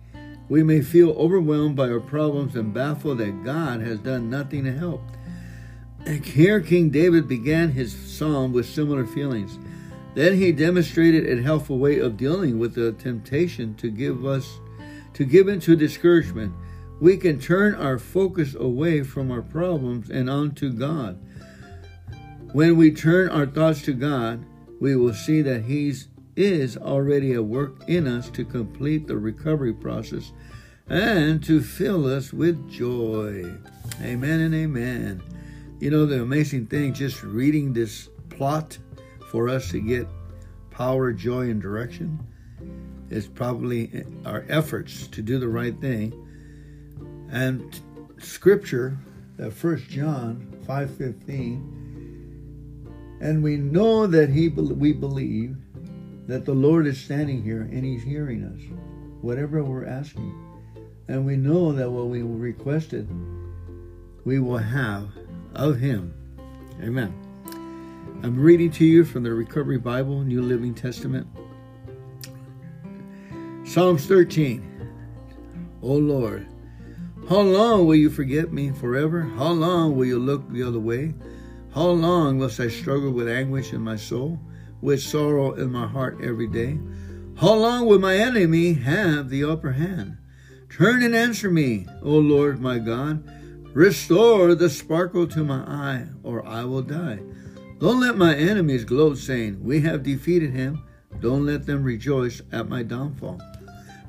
We 0.50 0.64
may 0.64 0.83
feel 0.83 1.11
overwhelmed 1.11 1.76
by 1.76 1.88
our 1.90 2.00
problems 2.00 2.57
and 2.57 2.75
baffled 2.75 3.19
that 3.19 3.45
God 3.45 3.80
has 3.83 4.00
done 4.00 4.28
nothing 4.28 4.64
to 4.64 4.73
help. 4.73 5.00
Here, 6.25 6.61
King 6.61 6.90
David 6.90 7.28
began 7.28 7.71
his 7.71 7.95
psalm 7.95 8.52
with 8.52 8.66
similar 8.66 9.07
feelings. 9.07 9.61
Then 10.14 10.35
he 10.35 10.50
demonstrated 10.50 11.38
a 11.38 11.40
helpful 11.40 11.78
way 11.78 12.00
of 12.00 12.16
dealing 12.16 12.59
with 12.59 12.75
the 12.75 12.90
temptation 12.92 13.76
to 13.76 13.90
give 13.90 14.26
us 14.26 14.59
to 15.14 15.25
give 15.25 15.47
into 15.47 15.76
discouragement. 15.76 16.52
We 17.00 17.16
can 17.16 17.38
turn 17.38 17.76
our 17.76 17.99
focus 17.99 18.57
away 18.57 19.04
from 19.04 19.30
our 19.30 19.42
problems 19.42 20.11
and 20.11 20.28
onto 20.28 20.73
God. 20.73 21.16
When 22.52 22.76
we 22.76 22.90
turn 22.90 23.28
our 23.28 23.47
thoughts 23.47 23.83
to 23.83 23.92
God, 23.92 24.45
we 24.80 24.97
will 24.97 25.14
see 25.14 25.42
that 25.42 25.62
He 25.62 25.95
is 26.35 26.76
already 26.76 27.35
at 27.35 27.45
work 27.45 27.88
in 27.88 28.09
us 28.09 28.30
to 28.30 28.45
complete 28.45 29.07
the 29.07 29.16
recovery 29.16 29.73
process 29.73 30.33
and 30.91 31.43
to 31.45 31.63
fill 31.63 32.07
us 32.07 32.33
with 32.33 32.69
joy. 32.69 33.45
Amen 34.03 34.41
and 34.41 34.53
amen. 34.55 35.23
You 35.79 35.91
know, 35.91 36.05
the 36.05 36.21
amazing 36.21 36.67
thing, 36.67 36.93
just 36.93 37.23
reading 37.23 37.73
this 37.73 38.09
plot 38.29 38.77
for 39.31 39.49
us 39.49 39.71
to 39.71 39.81
get 39.81 40.09
power, 40.71 41.13
joy, 41.13 41.49
and 41.49 41.63
direction 41.63 42.19
is 43.09 43.29
probably 43.29 44.05
our 44.27 44.45
efforts 44.49 45.07
to 45.09 45.23
do 45.23 45.39
the 45.39 45.49
right 45.49 45.81
thing. 45.81 46.13
And 47.31 47.81
scripture, 48.19 48.99
that 49.37 49.53
first 49.53 49.89
John 49.89 50.45
5:15, 50.67 51.63
and 53.21 53.45
we 53.45 53.57
know 53.57 54.09
that 54.09 54.29
he 54.29 54.49
we 54.49 54.93
believe 54.93 55.57
that 56.27 56.45
the 56.45 56.55
Lord 56.55 56.89
is 56.89 56.99
standing 56.99 57.43
here 57.45 57.63
and 57.63 57.85
he's 57.85 58.03
hearing 58.03 58.43
us, 58.43 58.61
whatever 59.21 59.63
we're 59.63 59.87
asking. 59.87 60.50
And 61.11 61.26
we 61.26 61.35
know 61.35 61.73
that 61.73 61.90
what 61.90 62.07
we 62.07 62.23
requested, 62.23 63.09
we 64.25 64.38
will 64.38 64.59
have 64.59 65.09
of 65.57 65.76
him. 65.81 66.14
Amen. 66.81 67.12
I'm 68.23 68.38
reading 68.38 68.71
to 68.71 68.85
you 68.85 69.05
from 69.05 69.25
the 69.25 69.35
Recovery 69.35 69.79
Bible, 69.79 70.23
New 70.23 70.40
Living 70.40 70.73
Testament. 70.73 71.26
Psalms 73.64 74.07
13. 74.07 74.64
O 75.83 75.95
Lord, 75.95 76.47
how 77.29 77.40
long 77.40 77.87
will 77.87 77.97
you 77.97 78.09
forget 78.09 78.52
me 78.52 78.71
forever? 78.71 79.23
How 79.23 79.50
long 79.50 79.97
will 79.97 80.07
you 80.07 80.21
look 80.21 80.49
the 80.49 80.62
other 80.62 80.79
way? 80.79 81.14
How 81.75 81.88
long 81.88 82.38
must 82.38 82.61
I 82.61 82.69
struggle 82.69 83.11
with 83.11 83.29
anguish 83.29 83.73
in 83.73 83.81
my 83.81 83.97
soul, 83.97 84.38
with 84.81 85.02
sorrow 85.02 85.55
in 85.55 85.73
my 85.73 85.88
heart 85.88 86.21
every 86.23 86.47
day? 86.47 86.79
How 87.37 87.55
long 87.55 87.87
will 87.87 87.99
my 87.99 88.14
enemy 88.14 88.75
have 88.75 89.29
the 89.29 89.43
upper 89.43 89.73
hand? 89.73 90.19
Turn 90.71 91.03
and 91.03 91.15
answer 91.15 91.50
me, 91.50 91.87
O 92.03 92.11
Lord 92.11 92.61
my 92.61 92.79
God. 92.79 93.23
Restore 93.75 94.55
the 94.55 94.71
sparkle 94.71 95.27
to 95.29 95.45
my 95.45 95.61
eye, 95.61 96.07
or 96.23 96.47
I 96.47 96.65
will 96.65 96.83
die. 96.83 97.21
Don't 97.79 98.00
let 98.00 98.17
my 98.17 98.35
enemies 98.35 98.85
gloat, 98.85 99.19
saying, 99.19 99.62
We 99.62 99.81
have 99.83 100.03
defeated 100.03 100.53
him. 100.53 100.83
Don't 101.21 101.47
let 101.47 101.67
them 101.67 101.83
rejoice 101.83 102.41
at 102.53 102.69
my 102.69 102.83
downfall. 102.83 103.41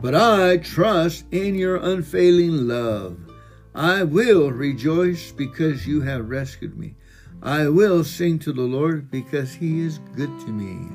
But 0.02 0.16
I 0.16 0.58
trust 0.58 1.26
in 1.32 1.56
your 1.56 1.78
unfailing 1.78 2.68
love. 2.68 3.20
I 3.74 4.04
will 4.04 4.52
rejoice 4.52 5.32
because 5.32 5.88
you 5.88 6.02
have 6.02 6.30
rescued 6.30 6.78
me. 6.78 6.96
I 7.42 7.70
will 7.70 8.04
sing 8.04 8.40
to 8.40 8.54
the 8.54 8.62
Lord 8.62 9.10
because 9.10 9.54
he 9.54 9.82
is 9.82 10.00
good 10.16 10.40
to 10.42 10.48
me. 10.48 10.88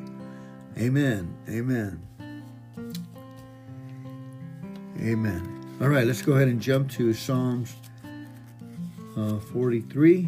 Amen. 0.78 1.34
Amen. 1.48 2.02
Amen. 5.00 5.55
All 5.78 5.88
right, 5.88 6.06
let's 6.06 6.22
go 6.22 6.32
ahead 6.32 6.48
and 6.48 6.58
jump 6.58 6.90
to 6.92 7.12
Psalms 7.12 7.76
uh, 9.14 9.38
43. 9.38 10.26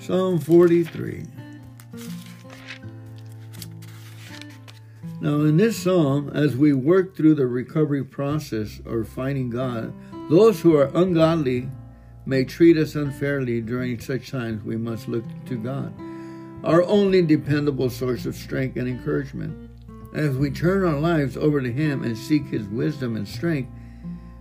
Psalm 0.00 0.40
43. 0.40 1.26
Now, 5.20 5.34
in 5.42 5.56
this 5.56 5.80
psalm, 5.80 6.32
as 6.34 6.56
we 6.56 6.72
work 6.72 7.14
through 7.14 7.36
the 7.36 7.46
recovery 7.46 8.02
process 8.02 8.80
or 8.84 9.04
finding 9.04 9.50
God, 9.50 9.94
those 10.28 10.60
who 10.60 10.76
are 10.76 10.90
ungodly 10.92 11.70
may 12.26 12.42
treat 12.42 12.76
us 12.76 12.96
unfairly 12.96 13.60
during 13.60 14.00
such 14.00 14.32
times 14.32 14.64
we 14.64 14.76
must 14.76 15.06
look 15.06 15.22
to 15.46 15.56
God, 15.56 15.94
our 16.64 16.82
only 16.82 17.22
dependable 17.22 17.88
source 17.88 18.26
of 18.26 18.34
strength 18.34 18.76
and 18.76 18.88
encouragement. 18.88 19.70
As 20.12 20.36
we 20.36 20.50
turn 20.50 20.84
our 20.84 20.98
lives 20.98 21.36
over 21.36 21.60
to 21.60 21.72
Him 21.72 22.02
and 22.02 22.16
seek 22.16 22.46
His 22.46 22.66
wisdom 22.68 23.16
and 23.16 23.26
strength, 23.26 23.72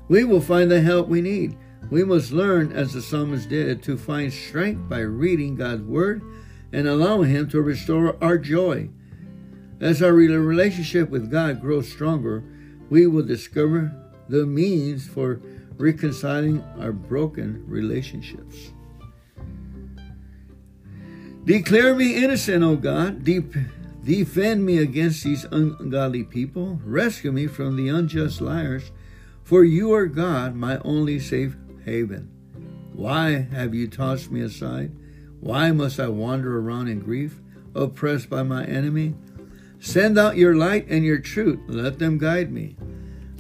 we 0.10 0.24
will 0.24 0.42
find 0.42 0.70
the 0.70 0.82
help 0.82 1.08
we 1.08 1.22
need. 1.22 1.58
We 1.90 2.04
must 2.04 2.32
learn, 2.32 2.72
as 2.72 2.94
the 2.94 3.02
psalmist 3.02 3.50
did, 3.50 3.82
to 3.84 3.98
find 3.98 4.32
strength 4.32 4.90
by 4.90 5.00
reading 5.00 5.56
God's 5.56 5.84
word 5.84 6.22
and 6.74 6.88
allowing 6.88 7.30
Him 7.30 7.50
to 7.50 7.62
restore 7.62 8.22
our 8.22 8.38
joy. 8.38 8.90
As 9.80 10.02
our 10.02 10.14
relationship 10.14 11.10
with 11.10 11.32
God 11.32 11.62
grows 11.62 11.90
stronger, 11.90 12.44
we 12.90 13.08
will 13.08 13.24
discover 13.24 13.92
the 14.28 14.46
means 14.46 15.08
for 15.08 15.42
reconciling 15.78 16.62
our 16.80 16.92
broken 16.92 17.64
relationships. 17.68 18.72
Declare 21.46 21.96
me 21.96 22.24
innocent, 22.24 22.64
O 22.64 22.76
God. 22.76 23.24
De- 23.24 23.44
Defend 24.04 24.66
me 24.66 24.80
against 24.80 25.24
these 25.24 25.46
ungodly 25.46 26.24
people. 26.24 26.80
Rescue 26.84 27.32
me 27.32 27.48
from 27.48 27.76
the 27.76 27.90
unjust 27.90 28.42
liars. 28.42 28.92
For 29.44 29.64
you 29.64 29.94
are 29.94 30.08
God, 30.08 30.56
my 30.56 30.80
only 30.80 31.20
safe 31.20 31.56
haven. 31.86 32.30
Why 32.94 33.48
have 33.52 33.76
you 33.76 33.88
tossed 33.88 34.32
me 34.32 34.42
aside? 34.42 34.92
Why 35.40 35.72
must 35.72 36.00
I 36.00 36.08
wander 36.08 36.60
around 36.60 36.88
in 36.88 37.00
grief, 37.00 37.40
oppressed 37.76 38.30
by 38.30 38.44
my 38.44 38.66
enemy? 38.66 39.16
Send 39.80 40.18
out 40.18 40.38
your 40.38 40.56
light 40.56 40.88
and 40.88 41.04
your 41.04 41.20
truth. 41.20 41.60
Let 41.68 42.00
them 42.00 42.18
guide 42.18 42.52
me. 42.52 42.76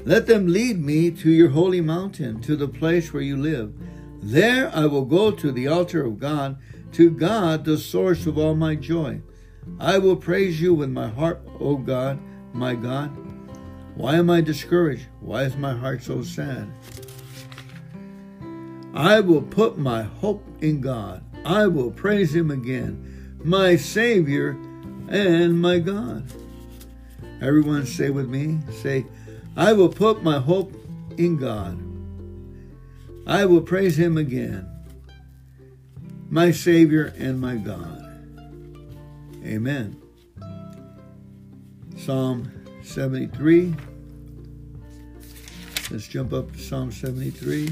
Let 0.03 0.25
them 0.25 0.47
lead 0.47 0.79
me 0.79 1.11
to 1.11 1.29
your 1.29 1.49
holy 1.49 1.81
mountain, 1.81 2.41
to 2.41 2.55
the 2.55 2.67
place 2.67 3.13
where 3.13 3.21
you 3.21 3.37
live. 3.37 3.73
There 4.21 4.71
I 4.75 4.85
will 4.85 5.05
go 5.05 5.31
to 5.31 5.51
the 5.51 5.67
altar 5.67 6.05
of 6.05 6.19
God, 6.19 6.57
to 6.93 7.11
God, 7.11 7.65
the 7.65 7.77
source 7.77 8.25
of 8.25 8.37
all 8.37 8.55
my 8.55 8.75
joy. 8.75 9.21
I 9.79 9.97
will 9.97 10.15
praise 10.15 10.61
you 10.61 10.73
with 10.73 10.89
my 10.89 11.07
heart, 11.07 11.41
O 11.59 11.75
God, 11.75 12.19
my 12.53 12.75
God. 12.75 13.11
Why 13.95 14.15
am 14.15 14.29
I 14.29 14.41
discouraged? 14.41 15.07
Why 15.19 15.43
is 15.43 15.55
my 15.55 15.73
heart 15.73 16.03
so 16.03 16.23
sad? 16.23 16.71
I 18.93 19.19
will 19.19 19.41
put 19.41 19.77
my 19.77 20.03
hope 20.03 20.45
in 20.61 20.81
God. 20.81 21.23
I 21.45 21.67
will 21.67 21.91
praise 21.91 22.35
him 22.35 22.51
again, 22.51 23.37
my 23.43 23.75
Savior 23.75 24.51
and 25.09 25.61
my 25.61 25.79
God. 25.79 26.31
Everyone 27.41 27.85
say 27.85 28.09
with 28.09 28.29
me, 28.29 28.59
say, 28.71 29.05
I 29.55 29.73
will 29.73 29.89
put 29.89 30.23
my 30.23 30.39
hope 30.39 30.73
in 31.17 31.37
God. 31.37 31.81
I 33.25 33.45
will 33.45 33.61
praise 33.61 33.97
him 33.97 34.17
again, 34.17 34.67
my 36.29 36.51
Savior 36.51 37.13
and 37.17 37.39
my 37.39 37.55
God. 37.55 38.00
Amen. 39.51 40.01
Psalm 41.98 42.50
73. 42.84 43.75
Let's 45.91 46.08
jump 46.08 46.31
up 46.31 46.53
to 46.53 46.58
Psalm 46.58 46.89
73. 46.89 47.70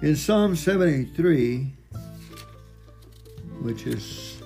In 0.00 0.16
Psalm 0.16 0.56
73, 0.56 1.70
which 3.60 3.86
is 3.86 4.42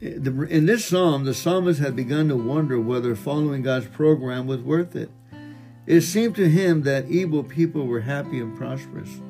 in 0.00 0.66
this 0.66 0.84
psalm, 0.84 1.24
the 1.24 1.34
psalmist 1.34 1.78
had 1.78 1.94
begun 1.94 2.26
to 2.30 2.36
wonder 2.36 2.80
whether 2.80 3.14
following 3.14 3.62
God's 3.62 3.86
program 3.86 4.48
was 4.48 4.60
worth 4.60 4.96
it. 4.96 5.10
It 5.86 6.00
seemed 6.00 6.34
to 6.34 6.48
him 6.48 6.82
that 6.82 7.08
evil 7.08 7.44
people 7.44 7.86
were 7.86 8.00
happy 8.00 8.40
and 8.40 8.58
prosperous. 8.58 9.20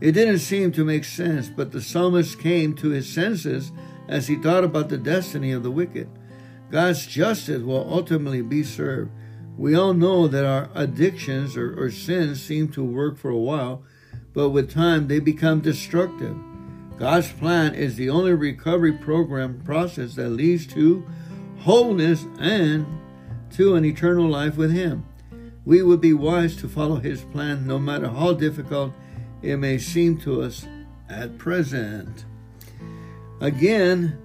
It 0.00 0.12
didn't 0.12 0.40
seem 0.40 0.72
to 0.72 0.84
make 0.84 1.04
sense, 1.04 1.48
but 1.48 1.72
the 1.72 1.80
psalmist 1.80 2.38
came 2.38 2.74
to 2.74 2.90
his 2.90 3.08
senses 3.08 3.72
as 4.08 4.26
he 4.26 4.36
thought 4.36 4.64
about 4.64 4.88
the 4.88 4.98
destiny 4.98 5.52
of 5.52 5.62
the 5.62 5.70
wicked. 5.70 6.08
God's 6.70 7.06
justice 7.06 7.62
will 7.62 7.88
ultimately 7.90 8.42
be 8.42 8.62
served. 8.62 9.10
We 9.56 9.74
all 9.74 9.94
know 9.94 10.28
that 10.28 10.44
our 10.44 10.68
addictions 10.74 11.56
or, 11.56 11.82
or 11.82 11.90
sins 11.90 12.42
seem 12.42 12.68
to 12.72 12.84
work 12.84 13.16
for 13.16 13.30
a 13.30 13.38
while, 13.38 13.82
but 14.34 14.50
with 14.50 14.70
time 14.70 15.08
they 15.08 15.18
become 15.18 15.60
destructive. 15.60 16.36
God's 16.98 17.32
plan 17.32 17.74
is 17.74 17.96
the 17.96 18.10
only 18.10 18.34
recovery 18.34 18.92
program 18.92 19.62
process 19.64 20.14
that 20.14 20.30
leads 20.30 20.66
to 20.68 21.06
wholeness 21.60 22.26
and 22.38 22.86
to 23.52 23.74
an 23.74 23.84
eternal 23.84 24.28
life 24.28 24.56
with 24.56 24.72
Him. 24.72 25.06
We 25.64 25.82
would 25.82 26.00
be 26.00 26.12
wise 26.12 26.56
to 26.56 26.68
follow 26.68 26.96
His 26.96 27.22
plan 27.22 27.66
no 27.66 27.78
matter 27.78 28.08
how 28.08 28.34
difficult 28.34 28.92
it 29.46 29.58
may 29.58 29.78
seem 29.78 30.18
to 30.18 30.42
us 30.42 30.66
at 31.08 31.38
present. 31.38 32.24
Again, 33.40 34.18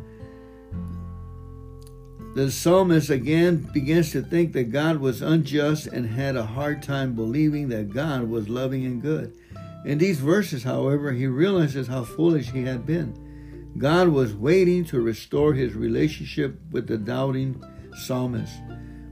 the 2.34 2.50
psalmist 2.50 3.10
again 3.10 3.70
begins 3.74 4.12
to 4.14 4.22
think 4.24 4.54
that 4.54 4.72
God 4.72 4.98
was 4.98 5.22
unjust 5.22 5.88
and 5.88 6.08
had 6.08 6.36
a 6.36 6.46
hard 6.46 6.82
time 6.82 7.14
believing 7.14 7.70
that 7.70 7.94
God 7.94 8.30
was 8.30 8.50
loving 8.50 8.86
and 8.86 9.02
good. 9.02 9.38
In 9.86 9.98
these 9.98 10.20
verses, 10.20 10.64
however, 10.64 11.12
he 11.12 11.28
realizes 11.28 11.88
how 11.88 12.04
foolish 12.04 12.52
he 12.52 12.64
had 12.64 12.86
been. 12.86 13.72
God 13.78 14.08
was 14.08 14.34
waiting 14.34 14.86
to 14.86 15.02
restore 15.02 15.54
his 15.54 15.76
relationship 15.76 16.60
with 16.72 16.88
the 16.88 16.98
doubting 16.98 17.64
psalmist. 17.96 18.54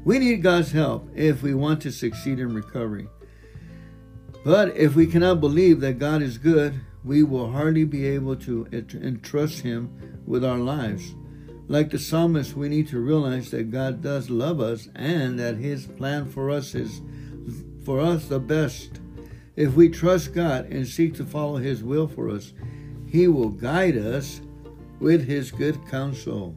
We 0.06 0.18
need 0.18 0.42
God's 0.42 0.72
help 0.72 1.10
if 1.16 1.44
we 1.44 1.54
want 1.54 1.82
to 1.82 1.92
succeed 1.92 2.40
in 2.40 2.54
recovery. 2.54 3.08
But 4.44 4.76
if 4.76 4.96
we 4.96 5.06
cannot 5.06 5.42
believe 5.42 5.82
that 5.82 6.00
God 6.00 6.22
is 6.22 6.38
good, 6.38 6.80
we 7.04 7.24
will 7.24 7.52
hardly 7.52 7.86
be 7.86 8.06
able 8.08 8.36
to 8.38 8.68
entrust 8.72 9.62
him 9.62 10.22
with 10.26 10.44
our 10.44 10.58
lives. 10.58 11.14
Like 11.68 11.92
the 11.92 12.00
psalmist, 12.00 12.56
we 12.56 12.68
need 12.68 12.88
to 12.90 13.00
realize 13.00 13.52
that 13.52 13.72
God 13.72 14.02
does 14.02 14.30
love 14.30 14.60
us 14.60 14.90
and 14.96 15.38
that 15.40 15.58
his 15.58 15.86
plan 15.86 16.26
for 16.26 16.50
us 16.50 16.74
is 16.74 17.02
for 17.86 18.00
us 18.00 18.28
the 18.28 18.40
best. 18.40 19.00
If 19.56 19.76
we 19.76 19.90
trust 19.90 20.34
God 20.34 20.66
and 20.72 20.88
seek 20.88 21.14
to 21.16 21.26
follow 21.26 21.58
his 21.58 21.84
will 21.84 22.08
for 22.08 22.30
us, 22.30 22.54
he 23.08 23.28
will 23.28 23.50
guide 23.50 23.98
us 23.98 24.42
with 25.00 25.28
his 25.28 25.52
good 25.52 25.88
counsel. 25.88 26.56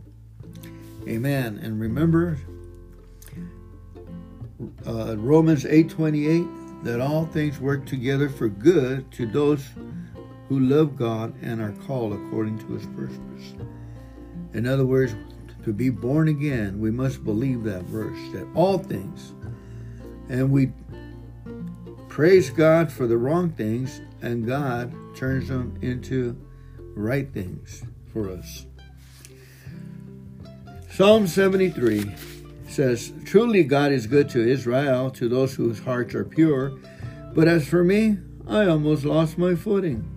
Amen. 1.07 1.59
And 1.63 1.81
remember 1.81 2.39
uh, 4.87 5.17
Romans 5.19 5.65
8:28 5.65 6.62
that 6.83 7.01
all 7.01 7.27
things 7.27 7.61
work 7.61 7.87
together 7.87 8.29
for 8.29 8.49
good 8.49 9.11
to 9.13 9.27
those 9.27 9.65
who 10.49 10.59
love 10.61 10.97
God 10.97 11.35
and 11.43 11.61
are 11.61 11.75
called 11.87 12.13
according 12.13 12.59
to 12.61 12.75
his 12.75 12.87
purpose. 12.87 13.55
In 14.53 14.67
other 14.67 14.85
words, 14.85 15.15
to 15.65 15.73
be 15.73 15.91
born 15.91 16.29
again, 16.29 16.81
we 16.81 16.91
must 16.91 17.25
believe 17.25 17.63
that 17.65 17.85
verse 17.85 18.19
that 18.33 18.47
all 18.55 18.79
things, 18.79 19.33
and 20.29 20.51
we 20.51 20.73
praise 22.09 22.51
God 22.51 22.93
for 22.93 23.07
the 23.07 23.17
wrong 23.17 23.51
things, 23.51 24.01
and 24.21 24.47
God 24.47 24.93
turns 25.15 25.49
them 25.49 25.79
into 25.83 26.37
right 26.95 27.33
things 27.33 27.85
for 28.13 28.29
us. 28.29 28.67
Psalm 30.91 31.27
73 31.27 32.13
says, 32.73 33.13
Truly 33.25 33.65
God 33.65 33.93
is 33.93 34.07
good 34.07 34.29
to 34.31 34.49
Israel, 34.49 35.11
to 35.13 35.29
those 35.29 35.55
whose 35.55 35.79
hearts 35.79 36.15
are 36.15 36.25
pure. 36.25 36.73
But 37.35 37.49
as 37.49 37.69
for 37.69 37.85
me, 37.85 38.19
I 38.49 38.67
almost 38.67 39.05
lost 39.05 39.39
my 39.39 39.55
footing. 39.55 40.09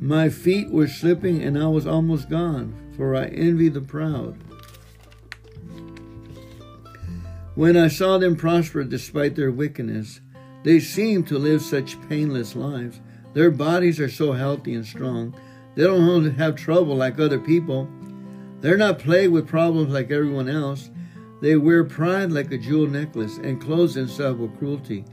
My 0.00 0.28
feet 0.28 0.70
were 0.70 0.88
slipping 0.88 1.42
and 1.42 1.58
I 1.58 1.68
was 1.68 1.86
almost 1.86 2.28
gone, 2.28 2.92
for 2.96 3.16
I 3.16 3.26
envy 3.26 3.68
the 3.68 3.80
proud. 3.80 4.36
When 7.54 7.76
I 7.76 7.88
saw 7.88 8.18
them 8.18 8.36
prosper 8.36 8.84
despite 8.84 9.34
their 9.34 9.50
wickedness, 9.50 10.20
they 10.62 10.78
seem 10.78 11.24
to 11.24 11.38
live 11.38 11.62
such 11.62 12.00
painless 12.08 12.54
lives. 12.54 13.00
Their 13.32 13.50
bodies 13.50 13.98
are 13.98 14.10
so 14.10 14.32
healthy 14.32 14.74
and 14.74 14.84
strong. 14.84 15.34
They 15.74 15.84
don't 15.84 16.32
have 16.32 16.56
trouble 16.56 16.96
like 16.96 17.18
other 17.18 17.38
people. 17.38 17.88
They're 18.60 18.76
not 18.76 18.98
plagued 18.98 19.32
with 19.32 19.48
problems 19.48 19.92
like 19.92 20.10
everyone 20.10 20.48
else. 20.48 20.90
They 21.46 21.54
wear 21.54 21.84
pride 21.84 22.32
like 22.32 22.50
a 22.50 22.58
jewel 22.58 22.88
necklace 22.88 23.38
and 23.38 23.60
clothe 23.60 23.94
themselves 23.94 24.40
with 24.40 24.58
cruelty. 24.58 25.04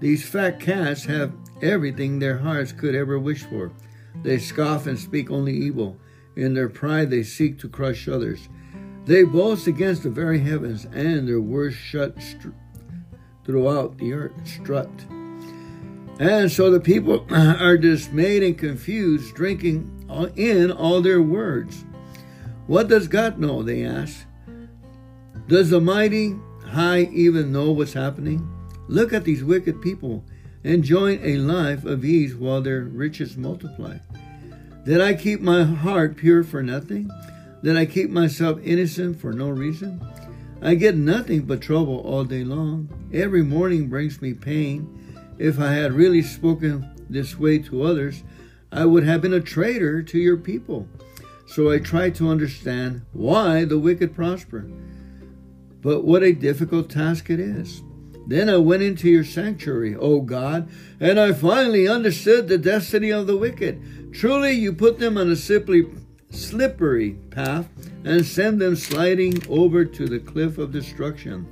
These 0.00 0.28
fat 0.28 0.58
cats 0.58 1.04
have 1.04 1.32
everything 1.62 2.18
their 2.18 2.38
hearts 2.38 2.72
could 2.72 2.96
ever 2.96 3.20
wish 3.20 3.44
for. 3.44 3.70
They 4.24 4.38
scoff 4.38 4.88
and 4.88 4.98
speak 4.98 5.30
only 5.30 5.56
evil. 5.56 5.96
In 6.34 6.54
their 6.54 6.68
pride, 6.68 7.10
they 7.10 7.22
seek 7.22 7.60
to 7.60 7.68
crush 7.68 8.08
others. 8.08 8.48
They 9.04 9.22
boast 9.22 9.68
against 9.68 10.02
the 10.02 10.10
very 10.10 10.40
heavens, 10.40 10.86
and 10.86 11.28
their 11.28 11.40
words 11.40 11.76
shut 11.76 12.20
str- 12.20 12.48
throughout 13.44 13.96
the 13.98 14.12
earth, 14.12 14.32
strut. 14.44 14.90
And 16.18 16.50
so 16.50 16.68
the 16.68 16.80
people 16.80 17.24
are 17.30 17.78
dismayed 17.78 18.42
and 18.42 18.58
confused, 18.58 19.36
drinking 19.36 19.88
in 20.34 20.72
all 20.72 21.00
their 21.00 21.22
words. 21.22 21.84
What 22.66 22.88
does 22.88 23.06
God 23.06 23.38
know? 23.38 23.62
They 23.62 23.84
ask. 23.84 24.26
Does 25.48 25.70
the 25.70 25.80
mighty 25.80 26.34
high 26.66 27.02
even 27.12 27.52
know 27.52 27.70
what's 27.70 27.92
happening? 27.92 28.50
Look 28.88 29.12
at 29.12 29.24
these 29.24 29.44
wicked 29.44 29.80
people 29.80 30.24
enjoying 30.64 31.20
a 31.22 31.36
life 31.38 31.84
of 31.84 32.04
ease 32.04 32.34
while 32.34 32.60
their 32.60 32.80
riches 32.80 33.36
multiply. 33.36 33.98
Did 34.84 35.00
I 35.00 35.14
keep 35.14 35.40
my 35.40 35.62
heart 35.62 36.16
pure 36.16 36.42
for 36.42 36.64
nothing? 36.64 37.08
Did 37.62 37.76
I 37.76 37.86
keep 37.86 38.10
myself 38.10 38.58
innocent 38.64 39.20
for 39.20 39.32
no 39.32 39.48
reason? 39.48 40.04
I 40.60 40.74
get 40.74 40.96
nothing 40.96 41.42
but 41.42 41.60
trouble 41.60 41.98
all 42.00 42.24
day 42.24 42.42
long. 42.42 42.88
Every 43.12 43.42
morning 43.42 43.88
brings 43.88 44.20
me 44.20 44.34
pain. 44.34 45.14
If 45.38 45.60
I 45.60 45.72
had 45.72 45.92
really 45.92 46.22
spoken 46.22 46.92
this 47.08 47.38
way 47.38 47.58
to 47.60 47.82
others, 47.84 48.24
I 48.72 48.84
would 48.84 49.04
have 49.04 49.22
been 49.22 49.34
a 49.34 49.40
traitor 49.40 50.02
to 50.02 50.18
your 50.18 50.38
people. 50.38 50.88
So 51.46 51.70
I 51.70 51.78
try 51.78 52.10
to 52.10 52.30
understand 52.30 53.02
why 53.12 53.64
the 53.64 53.78
wicked 53.78 54.12
prosper. 54.12 54.68
But 55.86 56.02
what 56.02 56.24
a 56.24 56.32
difficult 56.32 56.90
task 56.90 57.30
it 57.30 57.38
is. 57.38 57.80
Then 58.26 58.48
I 58.48 58.56
went 58.56 58.82
into 58.82 59.08
your 59.08 59.22
sanctuary, 59.22 59.94
O 59.94 60.20
God, 60.20 60.68
and 60.98 61.20
I 61.20 61.32
finally 61.32 61.86
understood 61.86 62.48
the 62.48 62.58
destiny 62.58 63.12
of 63.12 63.28
the 63.28 63.36
wicked. 63.36 64.12
Truly, 64.12 64.50
you 64.50 64.72
put 64.72 64.98
them 64.98 65.16
on 65.16 65.30
a 65.30 65.36
slippery, 65.36 65.86
slippery 66.30 67.12
path 67.30 67.68
and 68.02 68.26
send 68.26 68.60
them 68.60 68.74
sliding 68.74 69.40
over 69.48 69.84
to 69.84 70.08
the 70.08 70.18
cliff 70.18 70.58
of 70.58 70.72
destruction. 70.72 71.46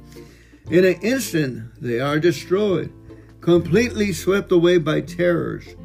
In 0.68 0.84
an 0.84 1.00
instant, 1.00 1.70
they 1.80 2.00
are 2.00 2.18
destroyed, 2.18 2.92
completely 3.40 4.12
swept 4.12 4.50
away 4.50 4.78
by 4.78 5.00
terrors. 5.02 5.76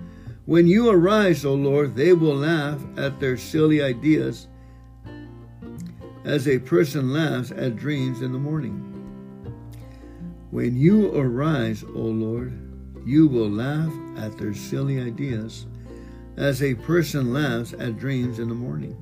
When 0.47 0.65
you 0.65 0.89
arise, 0.89 1.45
O 1.45 1.53
Lord, 1.53 1.95
they 1.95 2.13
will 2.13 2.37
laugh 2.37 2.81
at 2.97 3.19
their 3.19 3.37
silly 3.37 3.83
ideas 3.83 4.47
as 6.29 6.47
a 6.47 6.59
person 6.59 7.11
laughs 7.11 7.49
at 7.49 7.75
dreams 7.75 8.21
in 8.21 8.31
the 8.31 8.37
morning. 8.37 8.85
When 10.51 10.77
you 10.77 11.11
arise, 11.15 11.83
O 11.83 12.01
Lord, 12.01 12.53
you 13.03 13.27
will 13.27 13.49
laugh 13.49 13.91
at 14.15 14.37
their 14.37 14.53
silly 14.53 15.01
ideas 15.01 15.65
as 16.37 16.61
a 16.61 16.75
person 16.75 17.33
laughs 17.33 17.73
at 17.73 17.97
dreams 17.97 18.37
in 18.37 18.47
the 18.47 18.53
morning. 18.53 18.95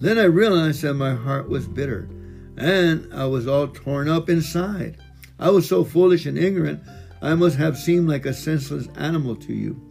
Then 0.00 0.18
I 0.18 0.24
realized 0.24 0.80
that 0.82 0.94
my 0.94 1.14
heart 1.14 1.50
was 1.50 1.68
bitter 1.68 2.08
and 2.56 3.12
I 3.12 3.26
was 3.26 3.46
all 3.46 3.68
torn 3.68 4.08
up 4.08 4.30
inside. 4.30 4.96
I 5.38 5.50
was 5.50 5.68
so 5.68 5.84
foolish 5.84 6.24
and 6.24 6.38
ignorant, 6.38 6.82
I 7.20 7.34
must 7.34 7.58
have 7.58 7.76
seemed 7.76 8.08
like 8.08 8.24
a 8.24 8.32
senseless 8.32 8.88
animal 8.96 9.36
to 9.36 9.52
you. 9.52 9.90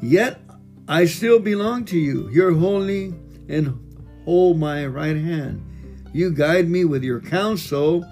Yet 0.00 0.40
I 0.86 1.06
still 1.06 1.40
belong 1.40 1.86
to 1.86 1.98
you. 1.98 2.30
You're 2.30 2.54
holy 2.54 3.14
and 3.48 3.98
hold 4.24 4.60
my 4.60 4.86
right 4.86 5.16
hand. 5.16 5.64
You 6.12 6.30
guide 6.30 6.68
me 6.68 6.84
with 6.84 7.02
your 7.02 7.20
counsel, 7.20 8.04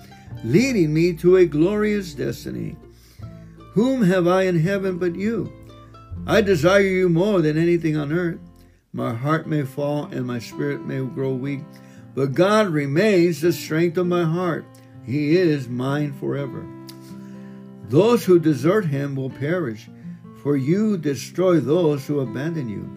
leading 0.44 0.92
me 0.92 1.12
to 1.14 1.36
a 1.36 1.46
glorious 1.46 2.14
destiny. 2.14 2.76
Whom 3.72 4.02
have 4.02 4.26
I 4.26 4.42
in 4.42 4.58
heaven 4.58 4.98
but 4.98 5.16
you? 5.16 5.52
I 6.26 6.40
desire 6.40 6.80
you 6.80 7.08
more 7.08 7.40
than 7.40 7.58
anything 7.58 7.96
on 7.96 8.12
earth. 8.12 8.40
My 8.92 9.14
heart 9.14 9.46
may 9.46 9.62
fall 9.62 10.06
and 10.06 10.26
my 10.26 10.38
spirit 10.38 10.86
may 10.86 11.04
grow 11.04 11.34
weak, 11.34 11.60
but 12.14 12.32
God 12.32 12.68
remains 12.68 13.40
the 13.40 13.52
strength 13.52 13.98
of 13.98 14.06
my 14.06 14.24
heart. 14.24 14.64
He 15.04 15.36
is 15.36 15.68
mine 15.68 16.12
forever. 16.14 16.66
Those 17.88 18.24
who 18.24 18.40
desert 18.40 18.86
him 18.86 19.14
will 19.14 19.30
perish, 19.30 19.88
for 20.42 20.56
you 20.56 20.96
destroy 20.96 21.60
those 21.60 22.06
who 22.06 22.20
abandon 22.20 22.68
you. 22.68 22.90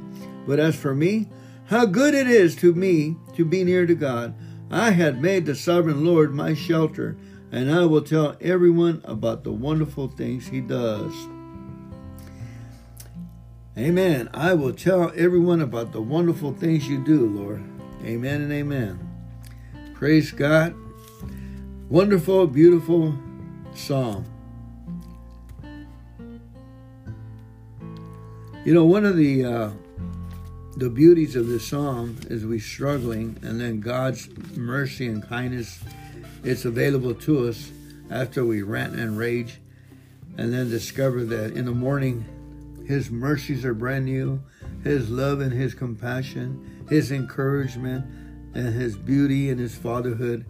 But 0.48 0.60
as 0.60 0.76
for 0.76 0.96
me, 0.96 1.28
how 1.66 1.86
good 1.86 2.16
it 2.16 2.28
is 2.28 2.56
to 2.58 2.74
me 2.74 3.16
to 3.36 3.46
be 3.46 3.64
near 3.64 3.86
to 3.86 3.94
God. 3.94 4.34
I 4.72 4.92
had 4.92 5.22
made 5.22 5.46
the 5.46 5.56
sovereign 5.56 6.06
Lord 6.06 6.34
my 6.34 6.54
shelter, 6.54 7.18
and 7.52 7.72
I 7.72 7.86
will 7.86 8.04
tell 8.04 8.38
everyone 8.40 9.02
about 9.04 9.44
the 9.44 9.52
wonderful 9.52 10.08
things 10.08 10.48
he 10.48 10.62
does. 10.62 11.14
Amen. 13.78 14.30
I 14.34 14.54
will 14.54 14.74
tell 14.74 15.12
everyone 15.16 15.62
about 15.62 15.92
the 15.92 16.02
wonderful 16.02 16.54
things 16.54 16.88
you 16.88 17.04
do, 17.04 17.26
Lord. 17.28 17.64
Amen 18.04 18.42
and 18.42 18.52
amen. 18.52 19.00
Praise 19.94 20.32
God. 20.32 20.76
Wonderful, 21.90 22.46
beautiful 22.48 23.18
psalm. 23.74 24.26
You 28.66 28.74
know, 28.74 28.86
one 28.86 29.06
of 29.06 29.16
the 29.16 29.46
uh, 29.46 29.72
the 30.78 30.90
beauties 30.90 31.36
of 31.36 31.48
this 31.48 31.68
psalm 31.68 32.18
is 32.30 32.46
we 32.46 32.60
struggling, 32.60 33.38
and 33.42 33.60
then 33.60 33.80
God's 33.80 34.30
mercy 34.56 35.08
and 35.08 35.28
kindness, 35.28 35.80
it's 36.44 36.66
available 36.66 37.14
to 37.16 37.48
us 37.48 37.72
after 38.10 38.46
we 38.46 38.62
rant 38.62 38.96
and 38.96 39.18
rage, 39.18 39.60
and 40.38 40.54
then 40.54 40.70
discover 40.70 41.26
that 41.26 41.54
in 41.54 41.66
the 41.66 41.72
morning, 41.72 42.24
His 42.88 43.10
mercies 43.10 43.66
are 43.66 43.74
brand 43.74 44.06
new, 44.06 44.42
His 44.84 45.10
love 45.10 45.42
and 45.42 45.52
His 45.52 45.74
compassion, 45.74 46.86
His 46.88 47.12
encouragement, 47.12 48.06
and 48.54 48.74
His 48.74 48.96
beauty 48.96 49.50
and 49.50 49.60
His 49.60 49.76
fatherhood. 49.76 50.46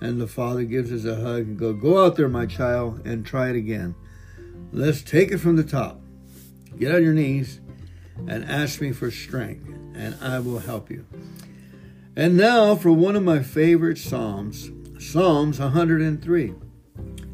And 0.00 0.20
the 0.20 0.26
Father 0.26 0.64
gives 0.64 0.92
us 0.92 1.04
a 1.04 1.14
hug 1.14 1.46
and 1.46 1.58
go, 1.58 1.72
Go 1.72 2.04
out 2.04 2.16
there, 2.16 2.28
my 2.28 2.46
child, 2.46 3.06
and 3.06 3.24
try 3.24 3.48
it 3.48 3.56
again. 3.56 3.94
Let's 4.72 5.02
take 5.02 5.30
it 5.30 5.38
from 5.38 5.56
the 5.56 5.64
top. 5.64 6.00
Get 6.76 6.94
on 6.94 7.04
your 7.04 7.14
knees 7.14 7.60
and 8.26 8.44
ask 8.44 8.80
me 8.80 8.92
for 8.92 9.10
strength, 9.10 9.68
and 9.94 10.16
I 10.20 10.38
will 10.38 10.58
help 10.58 10.90
you. 10.90 11.06
And 12.14 12.36
now 12.36 12.76
for 12.76 12.92
one 12.92 13.16
of 13.16 13.22
my 13.22 13.42
favorite 13.42 13.98
Psalms, 13.98 14.70
Psalms 14.98 15.58
103. 15.58 16.54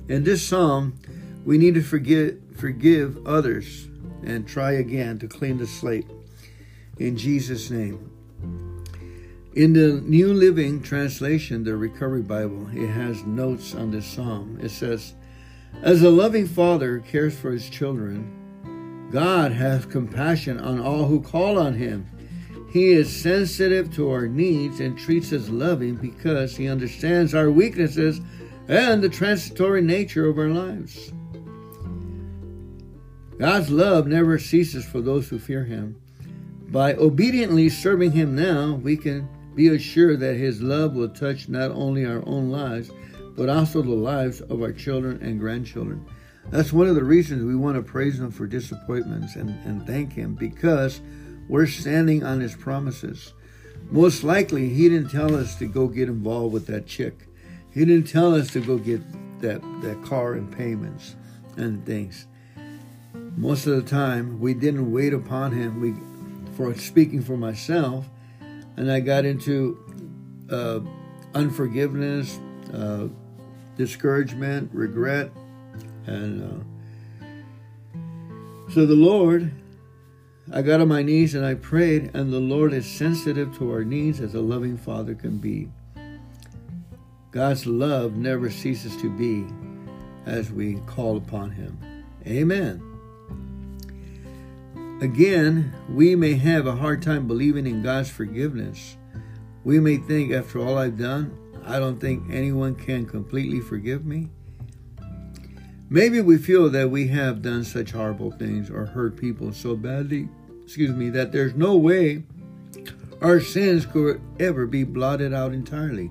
In 0.09 0.25
this 0.25 0.47
Psalm, 0.47 0.99
we 1.45 1.59
need 1.59 1.75
to 1.75 1.83
forgive, 1.83 2.39
forgive 2.57 3.27
others 3.27 3.89
and 4.23 4.47
try 4.47 4.73
again 4.73 5.19
to 5.19 5.29
clean 5.29 5.59
the 5.59 5.67
slate. 5.67 6.07
In 6.99 7.17
Jesus' 7.17 7.71
name. 7.71 8.09
In 9.55 9.73
the 9.73 10.01
New 10.03 10.33
Living 10.33 10.83
Translation, 10.83 11.65
the 11.65 11.77
Recovery 11.77 12.23
Bible, 12.23 12.69
it 12.73 12.87
has 12.89 13.25
notes 13.25 13.75
on 13.75 13.91
this 13.91 14.07
psalm. 14.07 14.59
It 14.63 14.71
says, 14.71 15.15
As 15.83 16.03
a 16.03 16.11
loving 16.11 16.47
father 16.47 17.01
cares 17.01 17.37
for 17.37 17.51
his 17.51 17.69
children, 17.69 18.38
God 19.11 19.53
has 19.53 19.87
compassion 19.87 20.61
on 20.61 20.81
all 20.81 21.07
who 21.07 21.21
call 21.21 21.59
on 21.59 21.75
him. 21.75 22.07
He 22.71 22.91
is 22.91 23.15
sensitive 23.15 23.95
to 23.95 24.11
our 24.11 24.29
needs 24.29 24.81
and 24.81 24.99
treats 24.99 25.33
us 25.33 25.49
loving 25.49 25.97
because 25.97 26.57
he 26.57 26.69
understands 26.69 27.35
our 27.35 27.51
weaknesses 27.51 28.21
and 28.69 29.03
the 29.03 29.09
transitory 29.09 29.81
nature 29.81 30.29
of 30.29 30.39
our 30.39 30.51
lives. 30.51 31.13
God's 33.39 33.71
love 33.71 34.07
never 34.07 34.39
ceases 34.39 34.85
for 34.85 35.01
those 35.01 35.29
who 35.29 35.39
fear 35.39 35.65
him. 35.65 35.97
By 36.71 36.95
obediently 36.95 37.71
serving 37.71 38.11
him 38.13 38.37
now, 38.37 38.75
we 38.75 38.97
can 38.97 39.27
be 39.55 39.69
assured 39.69 40.21
that 40.21 40.37
his 40.37 40.61
love 40.61 40.95
will 40.95 41.09
touch 41.09 41.49
not 41.49 41.71
only 41.71 42.05
our 42.05 42.23
own 42.27 42.51
lives, 42.51 42.91
but 43.37 43.49
also 43.49 43.81
the 43.81 43.91
lives 43.91 44.43
of 44.43 44.61
our 44.61 44.73
children 44.73 45.19
and 45.23 45.41
grandchildren. 45.41 46.05
That's 46.51 46.73
one 46.73 46.87
of 46.87 46.95
the 46.95 47.05
reasons 47.05 47.45
we 47.45 47.55
want 47.55 47.77
to 47.77 47.83
praise 47.83 48.19
Him 48.19 48.31
for 48.31 48.47
disappointments 48.47 49.37
and, 49.37 49.51
and 49.67 49.87
thank 49.87 50.15
Him 50.15 50.35
because 50.35 51.03
we're 51.47 51.67
standing 51.67 52.25
on 52.25 52.41
His 52.41 52.57
promises. 52.57 53.35
Most 53.91 54.25
likely, 54.25 54.71
He 54.71 54.89
didn't 54.89 55.11
tell 55.11 55.35
us 55.35 55.57
to 55.57 55.67
go 55.67 55.89
get 55.89 56.09
involved 56.09 56.55
with 56.55 56.67
that 56.69 56.87
chick. 56.87 57.27
He 57.71 57.85
didn't 57.85 58.09
tell 58.09 58.35
us 58.35 58.51
to 58.53 58.61
go 58.61 58.79
get 58.79 59.03
that, 59.43 59.61
that 59.83 60.03
car 60.03 60.35
and 60.35 60.51
payments 60.51 61.17
and 61.57 61.85
things. 61.85 62.27
Most 63.37 63.67
of 63.67 63.77
the 63.77 63.89
time, 63.89 64.41
we 64.41 64.55
didn't 64.55 64.91
wait 64.91 65.13
upon 65.13 65.53
Him. 65.53 65.81
We, 65.81 65.95
for 66.57 66.75
speaking 66.77 67.23
for 67.23 67.37
myself, 67.37 68.07
and 68.79 68.91
I 68.91 69.01
got 69.01 69.27
into 69.27 69.79
uh, 70.51 70.81
unforgiveness, 71.35 72.41
uh, 72.73 73.09
discouragement, 73.77 74.71
regret, 74.73 75.31
and 76.09 76.43
uh, 76.43 76.65
so 78.73 78.87
the 78.87 78.95
Lord, 78.95 79.53
I 80.53 80.63
got 80.63 80.81
on 80.81 80.89
my 80.89 81.03
knees 81.03 81.35
and 81.35 81.45
I 81.45 81.55
prayed, 81.55 82.11
and 82.15 82.33
the 82.33 82.41
Lord 82.41 82.73
is 82.73 82.87
sensitive 82.87 83.57
to 83.59 83.71
our 83.71 83.85
needs 83.85 84.21
as 84.21 84.35
a 84.35 84.41
loving 84.41 84.77
Father 84.79 85.15
can 85.15 85.39
be. 85.39 85.69
God's 87.31 87.67
love 87.67 88.17
never 88.17 88.51
ceases 88.51 88.97
to 89.03 89.11
be 89.11 89.47
as 90.27 90.51
we 90.51 90.77
call 90.87 91.19
upon 91.19 91.51
Him. 91.51 91.79
Amen. 92.27 92.83
Again, 95.03 95.75
we 95.89 96.17
may 96.17 96.35
have 96.35 96.67
a 96.67 96.77
hard 96.77 97.03
time 97.03 97.27
believing 97.27 97.67
in 97.67 97.83
God's 97.83 98.11
forgiveness. 98.11 98.97
We 99.63 99.79
may 99.79 99.99
think, 99.99 100.33
after 100.33 100.59
all 100.59 100.79
I've 100.79 100.99
done, 100.99 101.37
I 101.65 101.79
don't 101.79 102.01
think 102.01 102.25
anyone 102.31 102.75
can 102.75 103.07
completely 103.07 103.61
forgive 103.61 104.05
me. 104.05 104.31
Maybe 105.91 106.21
we 106.21 106.37
feel 106.37 106.69
that 106.71 106.91
we 106.91 107.09
have 107.09 107.41
done 107.41 107.65
such 107.65 107.93
horrible 107.93 108.31
things 108.31 108.71
or 108.71 108.85
hurt 108.85 109.17
people 109.17 109.53
so 109.53 109.75
badly, 109.75 110.29
excuse 110.63 110.95
me, 110.95 111.09
that 111.11 111.33
there's 111.33 111.55
no 111.55 111.77
way 111.77 112.25
our 113.23 113.41
sins 113.41 113.87
could 113.87 114.21
ever 114.39 114.67
be 114.67 114.85
blotted 114.85 115.33
out 115.33 115.53
entirely. 115.53 116.11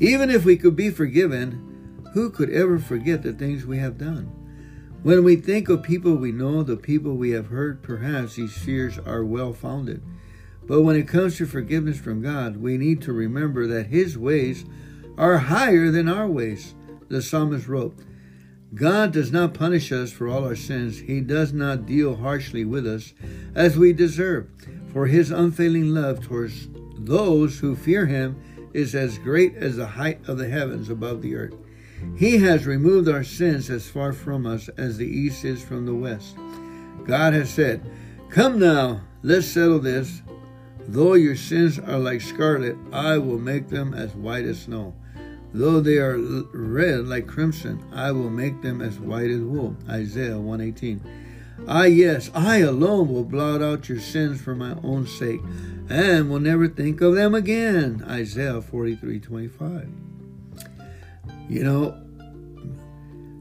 Even 0.00 0.30
if 0.30 0.44
we 0.44 0.56
could 0.56 0.74
be 0.74 0.90
forgiven, 0.90 2.02
who 2.12 2.28
could 2.28 2.50
ever 2.50 2.78
forget 2.78 3.22
the 3.22 3.32
things 3.32 3.64
we 3.64 3.78
have 3.78 3.98
done? 3.98 4.26
When 5.04 5.22
we 5.22 5.36
think 5.36 5.68
of 5.68 5.84
people 5.84 6.16
we 6.16 6.32
know, 6.32 6.64
the 6.64 6.76
people 6.76 7.14
we 7.14 7.30
have 7.30 7.46
hurt, 7.46 7.82
perhaps 7.82 8.34
these 8.34 8.58
fears 8.58 8.98
are 8.98 9.24
well 9.24 9.52
founded. 9.52 10.02
But 10.66 10.82
when 10.82 10.96
it 10.96 11.06
comes 11.06 11.36
to 11.36 11.46
forgiveness 11.46 11.98
from 11.98 12.20
God, 12.20 12.56
we 12.56 12.76
need 12.76 13.00
to 13.02 13.12
remember 13.12 13.68
that 13.68 13.86
His 13.86 14.18
ways 14.18 14.64
are 15.16 15.38
higher 15.38 15.92
than 15.92 16.08
our 16.08 16.26
ways. 16.26 16.74
The 17.08 17.22
psalmist 17.22 17.68
wrote, 17.68 17.96
God 18.74 19.12
does 19.12 19.32
not 19.32 19.54
punish 19.54 19.90
us 19.92 20.12
for 20.12 20.28
all 20.28 20.44
our 20.44 20.56
sins. 20.56 21.00
He 21.00 21.20
does 21.20 21.52
not 21.52 21.86
deal 21.86 22.16
harshly 22.16 22.64
with 22.64 22.86
us 22.86 23.14
as 23.54 23.78
we 23.78 23.92
deserve. 23.92 24.48
For 24.92 25.06
his 25.06 25.30
unfailing 25.30 25.94
love 25.94 26.22
towards 26.22 26.68
those 26.98 27.58
who 27.58 27.76
fear 27.76 28.06
him 28.06 28.40
is 28.74 28.94
as 28.94 29.18
great 29.18 29.56
as 29.56 29.76
the 29.76 29.86
height 29.86 30.20
of 30.28 30.38
the 30.38 30.48
heavens 30.48 30.90
above 30.90 31.22
the 31.22 31.34
earth. 31.34 31.54
He 32.16 32.38
has 32.38 32.66
removed 32.66 33.08
our 33.08 33.24
sins 33.24 33.70
as 33.70 33.88
far 33.88 34.12
from 34.12 34.46
us 34.46 34.68
as 34.76 34.98
the 34.98 35.06
east 35.06 35.44
is 35.44 35.62
from 35.62 35.86
the 35.86 35.94
west. 35.94 36.36
God 37.04 37.32
has 37.32 37.50
said, 37.50 37.82
Come 38.28 38.58
now, 38.58 39.00
let's 39.22 39.46
settle 39.46 39.78
this. 39.78 40.22
Though 40.80 41.14
your 41.14 41.36
sins 41.36 41.78
are 41.78 41.98
like 41.98 42.20
scarlet, 42.20 42.76
I 42.92 43.18
will 43.18 43.38
make 43.38 43.68
them 43.68 43.94
as 43.94 44.14
white 44.14 44.44
as 44.44 44.62
snow. 44.62 44.94
Though 45.52 45.80
they 45.80 45.96
are 45.96 46.18
red 46.52 47.06
like 47.06 47.26
crimson, 47.26 47.82
I 47.92 48.12
will 48.12 48.30
make 48.30 48.60
them 48.60 48.82
as 48.82 48.98
white 48.98 49.30
as 49.30 49.40
wool. 49.40 49.76
Isaiah 49.88 50.38
118. 50.38 51.00
I, 51.66 51.80
ah, 51.80 51.82
yes, 51.84 52.30
I 52.34 52.58
alone 52.58 53.12
will 53.12 53.24
blot 53.24 53.62
out 53.62 53.88
your 53.88 53.98
sins 53.98 54.40
for 54.40 54.54
my 54.54 54.76
own 54.82 55.06
sake, 55.06 55.40
and 55.88 56.30
will 56.30 56.40
never 56.40 56.68
think 56.68 57.00
of 57.00 57.14
them 57.14 57.34
again. 57.34 58.04
Isaiah 58.06 58.62
43 58.62 59.18
25. 59.20 59.88
You 61.48 61.64
know, 61.64 62.00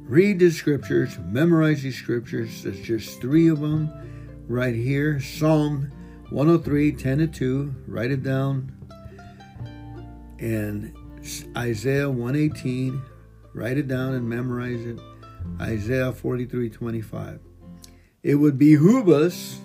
read 0.08 0.40
the 0.40 0.50
scriptures, 0.50 1.18
memorize 1.20 1.84
these 1.84 1.98
scriptures. 1.98 2.64
There's 2.64 2.82
just 2.82 3.22
three 3.22 3.50
of 3.50 3.60
them 3.60 3.92
right 4.48 4.76
here. 4.76 5.20
Psalm 5.20 5.92
103, 6.30 6.94
10 6.94 7.18
to 7.20 7.28
2. 7.28 7.76
Write 7.88 8.12
it 8.12 8.24
down. 8.24 8.74
And 10.40 10.94
Isaiah 11.56 12.10
118. 12.10 13.02
Write 13.54 13.78
it 13.78 13.88
down 13.88 14.14
and 14.14 14.28
memorize 14.28 14.86
it. 14.86 15.00
Isaiah 15.60 16.12
43, 16.12 16.70
25. 16.70 17.40
It 18.24 18.36
would 18.36 18.58
behoove 18.58 19.10
us 19.10 19.60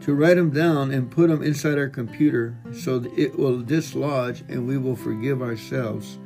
to 0.00 0.14
write 0.14 0.36
them 0.36 0.50
down 0.50 0.90
and 0.90 1.10
put 1.10 1.28
them 1.28 1.42
inside 1.42 1.78
our 1.78 1.88
computer 1.88 2.56
so 2.72 3.04
it 3.16 3.38
will 3.38 3.60
dislodge 3.60 4.42
and 4.48 4.66
we 4.66 4.78
will 4.78 4.96
forgive 4.96 5.42
ourselves. 5.42 6.18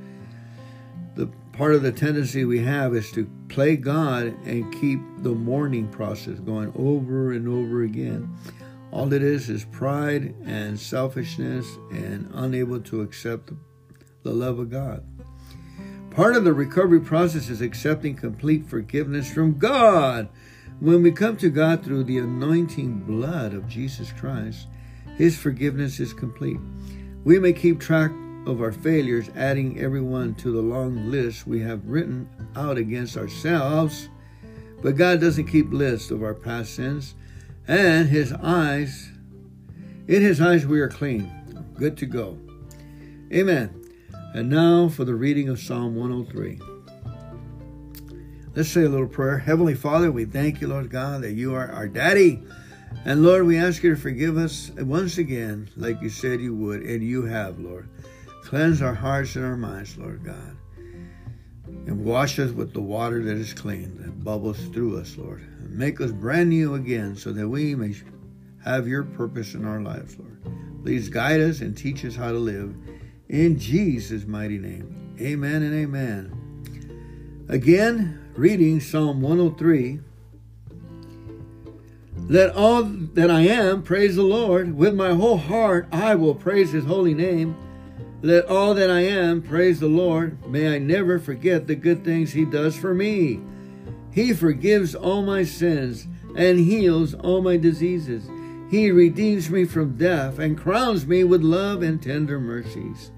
The 1.16 1.28
part 1.52 1.74
of 1.74 1.82
the 1.82 1.92
tendency 1.92 2.44
we 2.44 2.60
have 2.60 2.94
is 2.94 3.10
to 3.12 3.30
play 3.48 3.76
God 3.76 4.26
and 4.44 4.72
keep 4.74 5.00
the 5.18 5.34
mourning 5.34 5.88
process 5.88 6.38
going 6.40 6.72
over 6.76 7.32
and 7.32 7.48
over 7.48 7.82
again. 7.82 8.36
All 8.90 9.12
it 9.12 9.22
is 9.22 9.50
is 9.50 9.64
pride 9.64 10.34
and 10.44 10.78
selfishness 10.78 11.66
and 11.90 12.30
unable 12.32 12.80
to 12.82 13.00
accept 13.00 13.50
the 14.24 14.32
love 14.32 14.58
of 14.58 14.70
God. 14.70 15.04
Part 16.10 16.34
of 16.34 16.44
the 16.44 16.52
recovery 16.52 17.00
process 17.00 17.48
is 17.48 17.60
accepting 17.60 18.16
complete 18.16 18.66
forgiveness 18.66 19.32
from 19.32 19.58
God 19.58 20.28
when 20.80 21.02
we 21.02 21.12
come 21.12 21.36
to 21.36 21.50
God 21.50 21.84
through 21.84 22.04
the 22.04 22.18
anointing 22.18 23.00
blood 23.00 23.54
of 23.54 23.68
Jesus 23.68 24.12
Christ, 24.12 24.66
His 25.16 25.38
forgiveness 25.38 26.00
is 26.00 26.12
complete. 26.12 26.58
We 27.24 27.38
may 27.38 27.52
keep 27.52 27.80
track 27.80 28.10
of 28.46 28.60
our 28.60 28.72
failures, 28.72 29.30
adding 29.36 29.80
everyone 29.80 30.34
to 30.36 30.50
the 30.50 30.60
long 30.60 31.10
list 31.10 31.46
we 31.46 31.60
have 31.60 31.86
written 31.86 32.28
out 32.56 32.76
against 32.76 33.16
ourselves, 33.16 34.08
but 34.82 34.96
God 34.96 35.20
doesn't 35.20 35.46
keep 35.46 35.72
lists 35.72 36.10
of 36.10 36.22
our 36.22 36.34
past 36.34 36.74
sins, 36.74 37.14
and 37.66 38.08
His 38.08 38.32
eyes, 38.32 39.10
in 40.08 40.22
His 40.22 40.40
eyes, 40.40 40.66
we 40.66 40.80
are 40.80 40.88
clean, 40.88 41.32
good 41.76 41.96
to 41.98 42.06
go. 42.06 42.38
Amen. 43.32 43.83
And 44.34 44.50
now 44.50 44.88
for 44.88 45.04
the 45.04 45.14
reading 45.14 45.48
of 45.48 45.60
Psalm 45.60 45.94
103. 45.94 46.60
Let's 48.56 48.68
say 48.68 48.82
a 48.82 48.88
little 48.88 49.06
prayer. 49.06 49.38
Heavenly 49.38 49.76
Father, 49.76 50.10
we 50.10 50.24
thank 50.24 50.60
you, 50.60 50.66
Lord 50.66 50.90
God, 50.90 51.22
that 51.22 51.34
you 51.34 51.54
are 51.54 51.70
our 51.70 51.86
daddy. 51.86 52.42
And 53.04 53.22
Lord, 53.22 53.46
we 53.46 53.58
ask 53.58 53.84
you 53.84 53.94
to 53.94 54.00
forgive 54.00 54.36
us 54.36 54.72
once 54.76 55.18
again, 55.18 55.70
like 55.76 56.02
you 56.02 56.08
said 56.08 56.40
you 56.40 56.52
would, 56.52 56.82
and 56.82 57.00
you 57.00 57.24
have, 57.24 57.60
Lord. 57.60 57.88
Cleanse 58.42 58.82
our 58.82 58.92
hearts 58.92 59.36
and 59.36 59.44
our 59.44 59.56
minds, 59.56 59.96
Lord 59.96 60.24
God. 60.24 60.56
And 61.86 62.04
wash 62.04 62.40
us 62.40 62.50
with 62.50 62.72
the 62.72 62.80
water 62.80 63.22
that 63.22 63.36
is 63.36 63.54
clean, 63.54 63.96
that 64.02 64.24
bubbles 64.24 64.58
through 64.72 64.98
us, 64.98 65.16
Lord. 65.16 65.42
And 65.42 65.78
make 65.78 66.00
us 66.00 66.10
brand 66.10 66.50
new 66.50 66.74
again 66.74 67.14
so 67.14 67.30
that 67.30 67.48
we 67.48 67.76
may 67.76 67.94
have 68.64 68.88
your 68.88 69.04
purpose 69.04 69.54
in 69.54 69.64
our 69.64 69.80
lives, 69.80 70.18
Lord. 70.18 70.82
Please 70.82 71.08
guide 71.08 71.40
us 71.40 71.60
and 71.60 71.76
teach 71.76 72.04
us 72.04 72.16
how 72.16 72.32
to 72.32 72.38
live. 72.38 72.74
In 73.34 73.58
Jesus' 73.58 74.28
mighty 74.28 74.58
name. 74.58 75.16
Amen 75.20 75.64
and 75.64 75.74
amen. 75.74 77.44
Again, 77.48 78.30
reading 78.36 78.78
Psalm 78.78 79.22
103. 79.22 79.98
Let 82.28 82.54
all 82.54 82.84
that 82.84 83.32
I 83.32 83.40
am 83.40 83.82
praise 83.82 84.14
the 84.14 84.22
Lord. 84.22 84.76
With 84.76 84.94
my 84.94 85.14
whole 85.14 85.36
heart 85.36 85.88
I 85.90 86.14
will 86.14 86.36
praise 86.36 86.70
his 86.70 86.84
holy 86.84 87.12
name. 87.12 87.56
Let 88.22 88.46
all 88.46 88.72
that 88.74 88.88
I 88.88 89.00
am 89.00 89.42
praise 89.42 89.80
the 89.80 89.88
Lord. 89.88 90.46
May 90.46 90.72
I 90.72 90.78
never 90.78 91.18
forget 91.18 91.66
the 91.66 91.74
good 91.74 92.04
things 92.04 92.30
he 92.30 92.44
does 92.44 92.76
for 92.76 92.94
me. 92.94 93.40
He 94.12 94.32
forgives 94.32 94.94
all 94.94 95.22
my 95.22 95.42
sins 95.42 96.06
and 96.36 96.60
heals 96.60 97.14
all 97.14 97.42
my 97.42 97.56
diseases. 97.56 98.30
He 98.70 98.92
redeems 98.92 99.50
me 99.50 99.64
from 99.64 99.96
death 99.96 100.38
and 100.38 100.56
crowns 100.56 101.04
me 101.04 101.24
with 101.24 101.42
love 101.42 101.82
and 101.82 102.00
tender 102.00 102.38
mercies. 102.38 103.10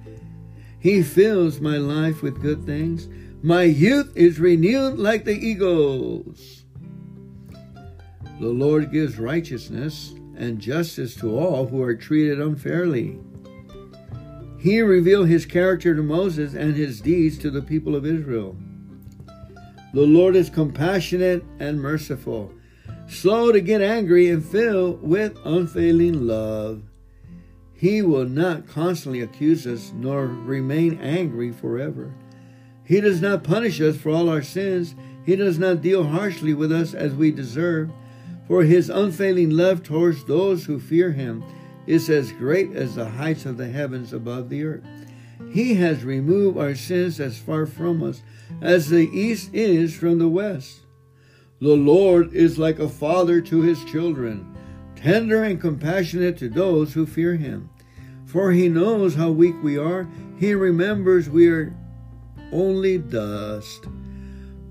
He 0.78 1.02
fills 1.02 1.60
my 1.60 1.78
life 1.78 2.22
with 2.22 2.42
good 2.42 2.64
things 2.64 3.08
my 3.46 3.62
youth 3.62 4.16
is 4.16 4.40
renewed 4.40 4.98
like 4.98 5.24
the 5.24 5.38
eagles. 5.38 6.64
The 8.40 8.48
Lord 8.48 8.90
gives 8.90 9.20
righteousness 9.20 10.14
and 10.36 10.58
justice 10.58 11.14
to 11.16 11.38
all 11.38 11.66
who 11.66 11.80
are 11.80 11.94
treated 11.94 12.40
unfairly. 12.40 13.20
He 14.58 14.80
revealed 14.80 15.28
his 15.28 15.46
character 15.46 15.94
to 15.94 16.02
Moses 16.02 16.54
and 16.54 16.74
his 16.74 17.00
deeds 17.00 17.38
to 17.38 17.50
the 17.50 17.62
people 17.62 17.94
of 17.94 18.04
Israel. 18.04 18.56
The 19.94 20.00
Lord 20.00 20.34
is 20.34 20.50
compassionate 20.50 21.44
and 21.60 21.80
merciful, 21.80 22.52
slow 23.06 23.52
to 23.52 23.60
get 23.60 23.80
angry, 23.80 24.28
and 24.28 24.44
filled 24.44 25.02
with 25.02 25.38
unfailing 25.44 26.26
love. 26.26 26.82
He 27.76 28.00
will 28.00 28.24
not 28.24 28.66
constantly 28.66 29.20
accuse 29.20 29.66
us 29.66 29.92
nor 29.94 30.26
remain 30.26 30.98
angry 30.98 31.52
forever. 31.52 32.12
He 32.84 33.00
does 33.00 33.20
not 33.20 33.44
punish 33.44 33.80
us 33.80 33.96
for 33.96 34.10
all 34.10 34.28
our 34.28 34.42
sins. 34.42 34.94
He 35.24 35.36
does 35.36 35.58
not 35.58 35.82
deal 35.82 36.04
harshly 36.04 36.54
with 36.54 36.72
us 36.72 36.94
as 36.94 37.14
we 37.14 37.30
deserve. 37.30 37.90
For 38.48 38.62
his 38.62 38.88
unfailing 38.88 39.50
love 39.50 39.82
towards 39.82 40.24
those 40.24 40.64
who 40.64 40.78
fear 40.78 41.12
him 41.12 41.44
is 41.86 42.08
as 42.08 42.32
great 42.32 42.72
as 42.74 42.94
the 42.94 43.10
heights 43.10 43.44
of 43.44 43.56
the 43.56 43.68
heavens 43.68 44.12
above 44.12 44.48
the 44.48 44.64
earth. 44.64 44.84
He 45.52 45.74
has 45.74 46.04
removed 46.04 46.56
our 46.56 46.74
sins 46.74 47.20
as 47.20 47.38
far 47.38 47.66
from 47.66 48.02
us 48.02 48.22
as 48.62 48.88
the 48.88 49.08
east 49.12 49.50
is 49.52 49.94
from 49.94 50.18
the 50.18 50.28
west. 50.28 50.80
The 51.60 51.76
Lord 51.76 52.32
is 52.32 52.58
like 52.58 52.78
a 52.78 52.88
father 52.88 53.40
to 53.42 53.62
his 53.62 53.84
children, 53.84 54.56
tender 55.07 55.45
and 55.45 55.61
compassionate 55.61 56.37
to 56.37 56.49
those 56.49 56.95
who 56.95 57.07
fear 57.07 57.37
him. 57.37 57.71
For 58.25 58.51
he 58.51 58.69
knows 58.69 59.14
how 59.14 59.31
weak 59.31 59.55
we 59.62 59.79
are. 59.79 60.09
He 60.37 60.53
remembers 60.53 61.31
we 61.31 61.49
are 61.49 61.73
only 62.51 62.99
dust. 62.99 63.87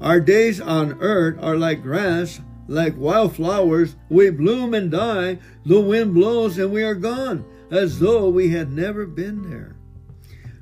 Our 0.02 0.20
days 0.20 0.60
on 0.60 1.00
earth 1.00 1.38
are 1.42 1.56
like 1.56 1.82
grass, 1.82 2.42
like 2.68 2.98
wildflowers. 2.98 3.96
We 4.10 4.30
bloom 4.30 4.74
and 4.74 4.92
die. 4.92 5.40
The 5.66 5.80
wind 5.80 6.14
blows 6.14 6.58
and 6.58 6.74
we 6.74 6.84
are 6.84 6.96
gone, 6.96 7.46
as 7.72 8.00
though 8.00 8.28
we 8.28 8.50
had 8.50 8.74
never 8.74 9.06
been 9.06 9.50
there. 9.50 9.78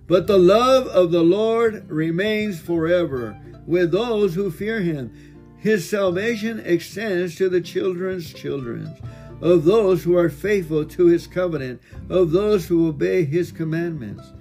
But 0.05 0.27
the 0.27 0.37
love 0.37 0.85
of 0.85 1.09
the 1.09 1.23
Lord 1.23 1.89
remains 1.89 2.59
forever 2.59 3.35
with 3.65 3.91
those 3.91 4.35
who 4.35 4.51
fear 4.51 4.81
him. 4.81 5.11
His 5.57 5.89
salvation 5.89 6.59
extends 6.59 7.35
to 7.37 7.49
the 7.49 7.61
children's 7.61 8.31
children, 8.31 8.95
of 9.41 9.65
those 9.65 10.03
who 10.03 10.15
are 10.15 10.29
faithful 10.29 10.85
to 10.85 11.07
his 11.07 11.27
covenant, 11.27 11.81
of 12.09 12.31
those 12.31 12.67
who 12.67 12.87
obey 12.87 13.25
his 13.25 13.51
commandments. 13.51 14.31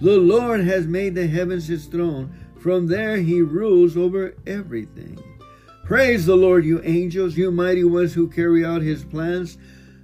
The 0.00 0.16
Lord 0.16 0.60
has 0.60 0.86
made 0.86 1.14
the 1.14 1.26
heavens 1.26 1.68
his 1.68 1.86
throne. 1.86 2.32
From 2.58 2.86
there 2.86 3.16
he 3.16 3.40
rules 3.40 3.96
over 3.96 4.34
everything. 4.46 5.22
Praise 5.84 6.26
the 6.26 6.36
Lord, 6.36 6.64
you 6.64 6.82
angels, 6.84 7.36
you 7.36 7.50
mighty 7.50 7.84
ones 7.84 8.14
who 8.14 8.28
carry 8.28 8.64
out 8.64 8.82
his 8.82 9.04
plans, 9.04 9.56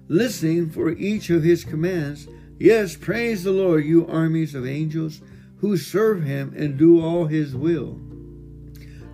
listening 0.09 0.71
for 0.71 0.91
each 0.91 1.31
of 1.31 1.43
his 1.43 1.65
commands. 1.65 2.27
Yes, 2.59 2.97
praise 2.97 3.45
the 3.45 3.53
Lord, 3.53 3.85
you 3.85 4.07
armies 4.07 4.55
of 4.55 4.67
angels 4.67 5.21
who 5.59 5.77
serve 5.77 6.25
him 6.25 6.55
and 6.57 6.79
do 6.79 7.03
all 7.03 7.27
his 7.27 7.55
will. 7.55 8.01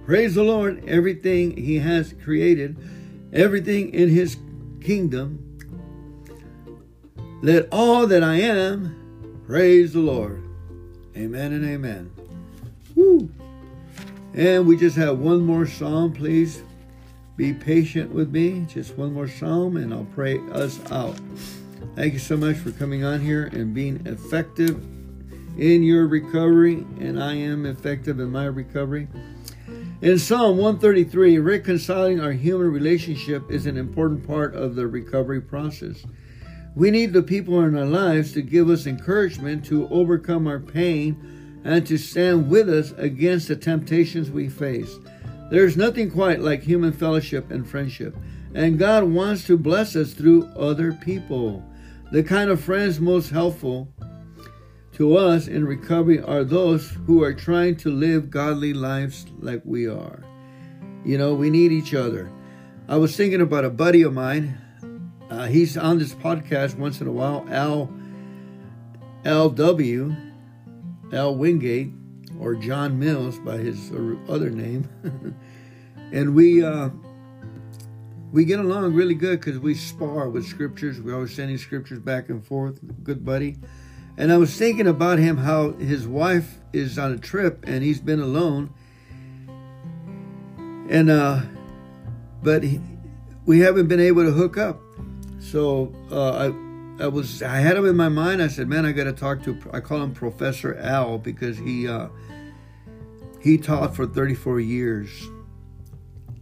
Praise 0.05 0.35
the 0.35 0.43
Lord, 0.43 0.85
everything 0.87 1.57
he 1.57 1.79
has 1.79 2.14
created, 2.25 2.77
everything 3.33 3.93
in 3.95 4.09
his 4.09 4.37
kingdom. 4.81 5.47
Let 7.43 7.69
all 7.73 8.07
that 8.07 8.23
I 8.23 8.37
am 8.37 9.43
praise 9.47 9.93
the 9.93 10.01
Lord. 10.01 10.43
Amen 11.16 11.53
and 11.53 11.64
amen. 11.64 12.11
Woo. 12.95 13.31
And 14.35 14.66
we 14.66 14.77
just 14.77 14.97
have 14.97 15.19
one 15.19 15.40
more 15.40 15.66
psalm, 15.66 16.12
please. 16.12 16.62
Be 17.37 17.53
patient 17.53 18.12
with 18.12 18.31
me. 18.31 18.66
Just 18.69 18.97
one 18.99 19.14
more 19.14 19.27
psalm, 19.27 19.77
and 19.77 19.95
I'll 19.95 20.07
pray 20.14 20.38
us 20.51 20.79
out. 20.93 21.16
Thank 21.97 22.12
you 22.12 22.19
so 22.19 22.37
much 22.37 22.57
for 22.57 22.71
coming 22.73 23.03
on 23.03 23.21
here 23.21 23.47
and 23.53 23.75
being 23.75 24.07
effective 24.07 24.77
in 25.59 25.83
your 25.83 26.07
recovery, 26.07 26.85
and 27.01 27.23
I 27.23 27.35
am 27.35 27.66
effective 27.66 28.21
in 28.21 28.31
my 28.31 28.45
recovery. 28.45 29.09
In 30.03 30.19
Psalm 30.19 30.57
133, 30.57 31.37
reconciling 31.41 32.21
our 32.21 32.33
human 32.33 32.73
relationship 32.73 33.51
is 33.51 33.67
an 33.67 33.77
important 33.77 34.27
part 34.27 34.55
of 34.55 34.75
the 34.75 34.87
recovery 34.87 35.43
process. 35.43 36.07
We 36.75 36.91
need 36.91 37.13
the 37.13 37.23
people 37.23 37.61
in 37.61 37.77
our 37.77 37.85
lives 37.85 38.33
to 38.33 38.41
give 38.41 38.71
us 38.71 38.87
encouragement 38.87 39.63
to 39.67 39.87
overcome 39.91 40.47
our 40.47 40.59
pain 40.59 41.61
and 41.65 41.87
to 41.87 41.99
stand 41.99 42.49
with 42.49 42.71
us 42.71 42.93
against 42.93 43.49
the 43.49 43.57
temptations 43.57 44.31
we 44.31 44.49
face. 44.49 44.91
There's 45.51 45.77
nothing 45.77 46.11
quite 46.11 46.41
like 46.41 46.63
human 46.63 46.93
fellowship 46.93 47.51
and 47.51 47.69
friendship, 47.69 48.17
and 48.55 48.79
God 48.79 49.05
wants 49.05 49.47
to 49.49 49.59
bless 49.59 49.97
us 49.97 50.15
through 50.15 50.47
other 50.57 50.95
people. 50.95 51.63
The 52.11 52.23
kind 52.23 52.49
of 52.49 52.65
friends 52.65 53.01
most 53.01 53.29
helpful 53.29 53.93
to 55.01 55.17
us 55.17 55.49
in 55.49 55.65
recovery 55.65 56.21
are 56.21 56.45
those 56.45 56.91
who 57.07 57.23
are 57.23 57.33
trying 57.33 57.75
to 57.75 57.91
live 57.91 58.29
godly 58.29 58.75
lives 58.75 59.25
like 59.39 59.63
we 59.65 59.89
are. 59.89 60.23
You 61.07 61.17
know, 61.17 61.33
we 61.33 61.49
need 61.49 61.73
each 61.73 61.95
other. 61.95 62.31
I 62.87 62.99
was 62.99 63.17
thinking 63.17 63.41
about 63.41 63.65
a 63.65 63.71
buddy 63.71 64.03
of 64.03 64.13
mine. 64.13 64.61
Uh, 65.31 65.47
he's 65.47 65.79
on 65.79 65.99
this 65.99 66.13
podcast 66.13 66.77
once 66.77 67.01
in 67.01 67.07
a 67.07 67.13
while, 67.13 67.47
Al 67.49 67.91
L.W. 69.25 70.15
Al 71.15 71.35
Wingate, 71.35 71.93
or 72.39 72.55
John 72.57 72.99
Mills 72.99 73.39
by 73.39 73.57
his 73.57 73.91
other 74.29 74.51
name. 74.51 74.87
and 76.13 76.35
we 76.35 76.63
uh, 76.63 76.91
we 78.33 78.45
get 78.45 78.61
along 78.61 78.93
really 78.93 79.15
good 79.15 79.41
because 79.41 79.59
we 79.59 79.75
spar 79.77 80.29
with 80.29 80.45
scriptures. 80.45 81.01
We're 81.01 81.15
always 81.15 81.35
sending 81.35 81.57
scriptures 81.57 82.01
back 82.01 82.29
and 82.29 82.47
forth. 82.47 82.81
Good 83.03 83.25
buddy. 83.25 83.57
And 84.16 84.33
I 84.33 84.37
was 84.37 84.57
thinking 84.57 84.87
about 84.87 85.18
him 85.18 85.38
how 85.38 85.73
his 85.73 86.07
wife 86.07 86.59
is 86.73 86.99
on 86.99 87.12
a 87.12 87.18
trip 87.18 87.64
and 87.66 87.83
he's 87.83 88.01
been 88.01 88.20
alone. 88.20 88.73
And 90.88 91.11
uh 91.11 91.42
but 92.42 92.62
he, 92.62 92.81
we 93.46 93.61
haven't 93.61 93.88
been 93.88 94.01
able 94.01 94.25
to 94.25 94.33
hook 94.33 94.57
up. 94.57 94.81
So 95.40 95.94
uh, 96.11 96.51
I 96.51 97.05
I 97.05 97.09
was 97.09 97.42
I 97.42 97.57
had 97.57 97.77
him 97.77 97.87
in 97.87 97.96
my 97.96 98.09
mind. 98.09 98.42
I 98.42 98.49
said, 98.49 98.68
"Man, 98.68 98.85
I 98.85 98.92
got 98.92 99.05
to 99.05 99.12
talk 99.12 99.42
to 99.44 99.59
I 99.73 99.81
call 99.81 100.03
him 100.03 100.12
Professor 100.12 100.77
Al 100.77 101.18
because 101.18 101.59
he 101.59 101.88
uh 101.88 102.09
he 103.40 103.57
taught 103.57 103.96
for 103.96 104.07
34 104.07 104.61
years 104.61 105.11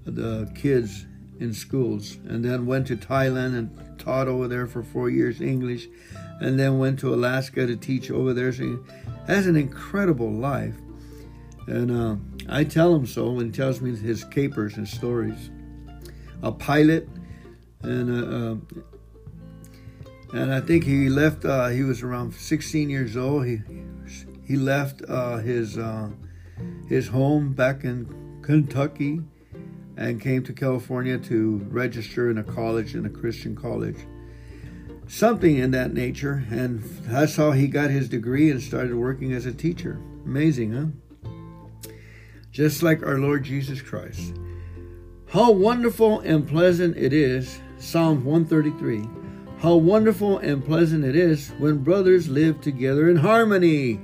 the 0.04 0.50
kids 0.56 1.06
in 1.38 1.54
schools 1.54 2.16
and 2.28 2.44
then 2.44 2.66
went 2.66 2.88
to 2.88 2.96
Thailand 2.96 3.56
and 3.56 3.98
taught 4.00 4.26
over 4.26 4.48
there 4.48 4.66
for 4.66 4.82
4 4.82 5.10
years 5.10 5.40
English 5.40 5.86
and 6.40 6.58
then 6.58 6.78
went 6.78 6.98
to 7.00 7.12
Alaska 7.12 7.66
to 7.66 7.76
teach 7.76 8.10
over 8.10 8.32
there. 8.32 8.52
So 8.52 8.84
has 9.26 9.46
an 9.46 9.56
incredible 9.56 10.30
life. 10.30 10.74
And 11.66 11.90
uh, 11.90 12.16
I 12.48 12.64
tell 12.64 12.94
him 12.94 13.06
so 13.06 13.38
he 13.38 13.50
tells 13.50 13.80
me 13.80 13.94
his 13.94 14.24
capers 14.24 14.76
and 14.76 14.88
stories. 14.88 15.50
A 16.42 16.52
pilot, 16.52 17.08
and 17.82 18.10
uh, 18.10 18.36
uh, 18.36 18.80
and 20.32 20.54
I 20.54 20.60
think 20.60 20.84
he 20.84 21.08
left. 21.08 21.44
Uh, 21.44 21.68
he 21.68 21.82
was 21.82 22.02
around 22.02 22.32
16 22.32 22.88
years 22.88 23.16
old. 23.16 23.44
He 23.44 23.60
he 24.46 24.56
left 24.56 25.02
uh, 25.08 25.38
his 25.38 25.76
uh, 25.76 26.10
his 26.88 27.08
home 27.08 27.52
back 27.52 27.84
in 27.84 28.40
Kentucky 28.42 29.20
and 29.96 30.20
came 30.20 30.44
to 30.44 30.52
California 30.52 31.18
to 31.18 31.58
register 31.68 32.30
in 32.30 32.38
a 32.38 32.44
college, 32.44 32.94
in 32.94 33.04
a 33.04 33.10
Christian 33.10 33.56
college 33.56 33.98
something 35.08 35.56
in 35.56 35.72
that 35.72 35.92
nature. 35.92 36.44
And 36.50 36.82
that's 37.02 37.36
how 37.36 37.52
he 37.52 37.66
got 37.66 37.90
his 37.90 38.08
degree 38.08 38.50
and 38.50 38.62
started 38.62 38.94
working 38.94 39.32
as 39.32 39.46
a 39.46 39.52
teacher. 39.52 40.00
Amazing, 40.24 40.72
huh? 40.72 41.30
Just 42.52 42.82
like 42.82 43.02
our 43.02 43.18
Lord 43.18 43.44
Jesus 43.44 43.82
Christ. 43.82 44.34
How 45.28 45.50
wonderful 45.50 46.20
and 46.20 46.48
pleasant 46.48 46.96
it 46.96 47.12
is, 47.12 47.60
Psalm 47.78 48.24
133. 48.24 49.06
How 49.58 49.74
wonderful 49.74 50.38
and 50.38 50.64
pleasant 50.64 51.04
it 51.04 51.16
is 51.16 51.50
when 51.58 51.78
brothers 51.78 52.28
live 52.28 52.60
together 52.60 53.10
in 53.10 53.16
harmony. 53.16 54.00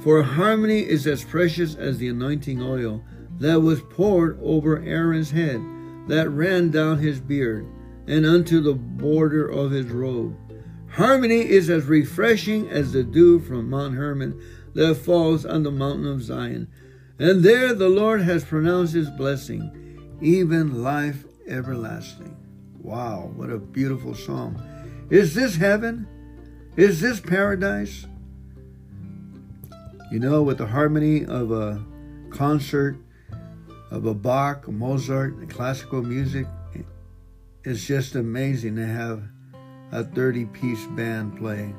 For 0.00 0.22
harmony 0.22 0.80
is 0.80 1.06
as 1.06 1.24
precious 1.24 1.76
as 1.76 1.98
the 1.98 2.08
anointing 2.08 2.60
oil 2.60 3.02
that 3.38 3.60
was 3.60 3.80
poured 3.82 4.38
over 4.42 4.82
Aaron's 4.82 5.30
head, 5.30 5.60
that 6.08 6.28
ran 6.30 6.70
down 6.70 6.98
his 6.98 7.20
beard 7.20 7.66
and 8.06 8.26
unto 8.26 8.60
the 8.60 8.74
border 8.74 9.46
of 9.46 9.70
his 9.70 9.86
robe. 9.86 10.36
Harmony 10.90 11.48
is 11.48 11.70
as 11.70 11.84
refreshing 11.86 12.68
as 12.68 12.92
the 12.92 13.02
dew 13.02 13.40
from 13.40 13.70
Mount 13.70 13.94
Hermon 13.94 14.40
that 14.74 14.96
falls 14.96 15.46
on 15.46 15.62
the 15.62 15.70
mountain 15.70 16.06
of 16.06 16.22
Zion. 16.22 16.68
And 17.18 17.42
there 17.42 17.74
the 17.74 17.88
Lord 17.88 18.22
has 18.22 18.44
pronounced 18.44 18.94
his 18.94 19.10
blessing, 19.10 20.18
even 20.20 20.82
life 20.82 21.24
everlasting. 21.46 22.36
Wow, 22.80 23.32
what 23.36 23.50
a 23.50 23.58
beautiful 23.58 24.14
psalm. 24.14 24.60
Is 25.08 25.34
this 25.34 25.56
heaven? 25.56 26.06
Is 26.76 27.00
this 27.00 27.20
paradise? 27.20 28.06
You 30.10 30.18
know, 30.18 30.42
with 30.42 30.58
the 30.58 30.66
harmony 30.66 31.24
of 31.24 31.52
a 31.52 31.84
concert 32.30 32.96
of 33.90 34.06
a 34.06 34.14
Bach, 34.14 34.66
a 34.66 34.72
Mozart, 34.72 35.48
classical 35.48 36.02
music, 36.02 36.46
it's 37.64 37.84
just 37.84 38.16
amazing 38.16 38.76
to 38.76 38.86
have 38.86 39.22
a 39.92 40.02
30 40.02 40.46
piece 40.46 40.84
band 40.86 41.38
play. 41.38 41.74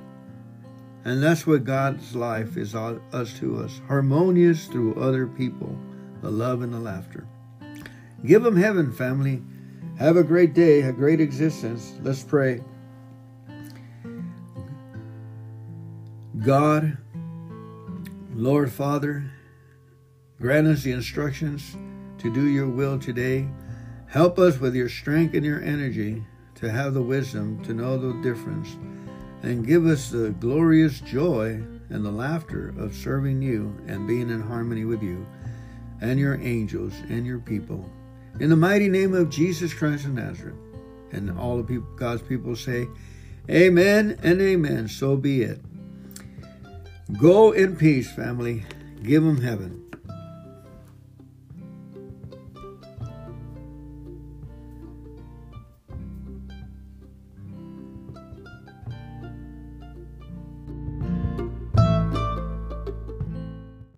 And 1.06 1.22
that's 1.22 1.46
what 1.46 1.66
God's 1.66 2.16
life 2.16 2.56
is 2.56 2.74
all 2.74 3.00
us 3.12 3.38
to 3.40 3.58
us 3.58 3.82
harmonious 3.88 4.68
through 4.68 4.96
other 4.96 5.28
people, 5.28 5.78
the 6.22 6.32
love 6.32 6.62
and 6.62 6.74
the 6.74 6.80
laughter. 6.80 7.28
Give 8.26 8.42
them 8.42 8.56
heaven, 8.56 8.92
family. 8.92 9.42
Have 10.00 10.16
a 10.16 10.24
great 10.24 10.54
day, 10.54 10.82
a 10.82 10.94
great 10.94 11.20
existence. 11.20 11.94
Let's 12.02 12.24
pray. 12.24 12.64
God, 16.40 16.98
Lord 18.34 18.72
Father, 18.72 19.30
grant 20.40 20.68
us 20.68 20.84
the 20.84 20.94
instructions 20.94 21.78
to 22.20 22.34
do 22.34 22.46
your 22.46 22.70
will 22.70 22.98
today. 22.98 23.48
Help 24.14 24.38
us 24.38 24.60
with 24.60 24.76
your 24.76 24.90
strength 24.90 25.34
and 25.34 25.44
your 25.44 25.60
energy 25.64 26.24
to 26.54 26.70
have 26.70 26.94
the 26.94 27.02
wisdom 27.02 27.60
to 27.66 27.74
know 27.74 27.98
the 27.98 28.22
difference, 28.22 28.78
and 29.42 29.66
give 29.66 29.88
us 29.88 30.12
the 30.12 30.30
glorious 30.40 31.00
joy 31.00 31.60
and 31.90 32.06
the 32.06 32.12
laughter 32.12 32.76
of 32.78 32.94
serving 32.94 33.42
you 33.42 33.76
and 33.88 34.08
being 34.08 34.30
in 34.30 34.40
harmony 34.40 34.86
with 34.86 35.02
you 35.02 35.26
and 36.00 36.20
your 36.20 36.36
angels 36.36 36.94
and 37.10 37.26
your 37.26 37.40
people. 37.40 37.90
In 38.40 38.52
the 38.52 38.56
mighty 38.56 38.88
name 38.88 39.16
of 39.16 39.32
Jesus 39.32 39.74
Christ 39.74 40.06
of 40.06 40.14
Nazareth. 40.14 40.58
And 41.12 41.36
all 41.40 41.58
the 41.58 41.64
people, 41.64 41.88
God's 41.96 42.22
people 42.22 42.56
say, 42.56 42.86
Amen 43.50 44.20
and 44.22 44.40
amen. 44.40 44.90
So 44.90 45.16
be 45.16 45.42
it. 45.42 45.60
Go 47.20 47.52
in 47.52 47.76
peace, 47.76 48.12
family. 48.12 48.64
Give 49.02 49.24
them 49.24 49.42
heaven. 49.42 49.83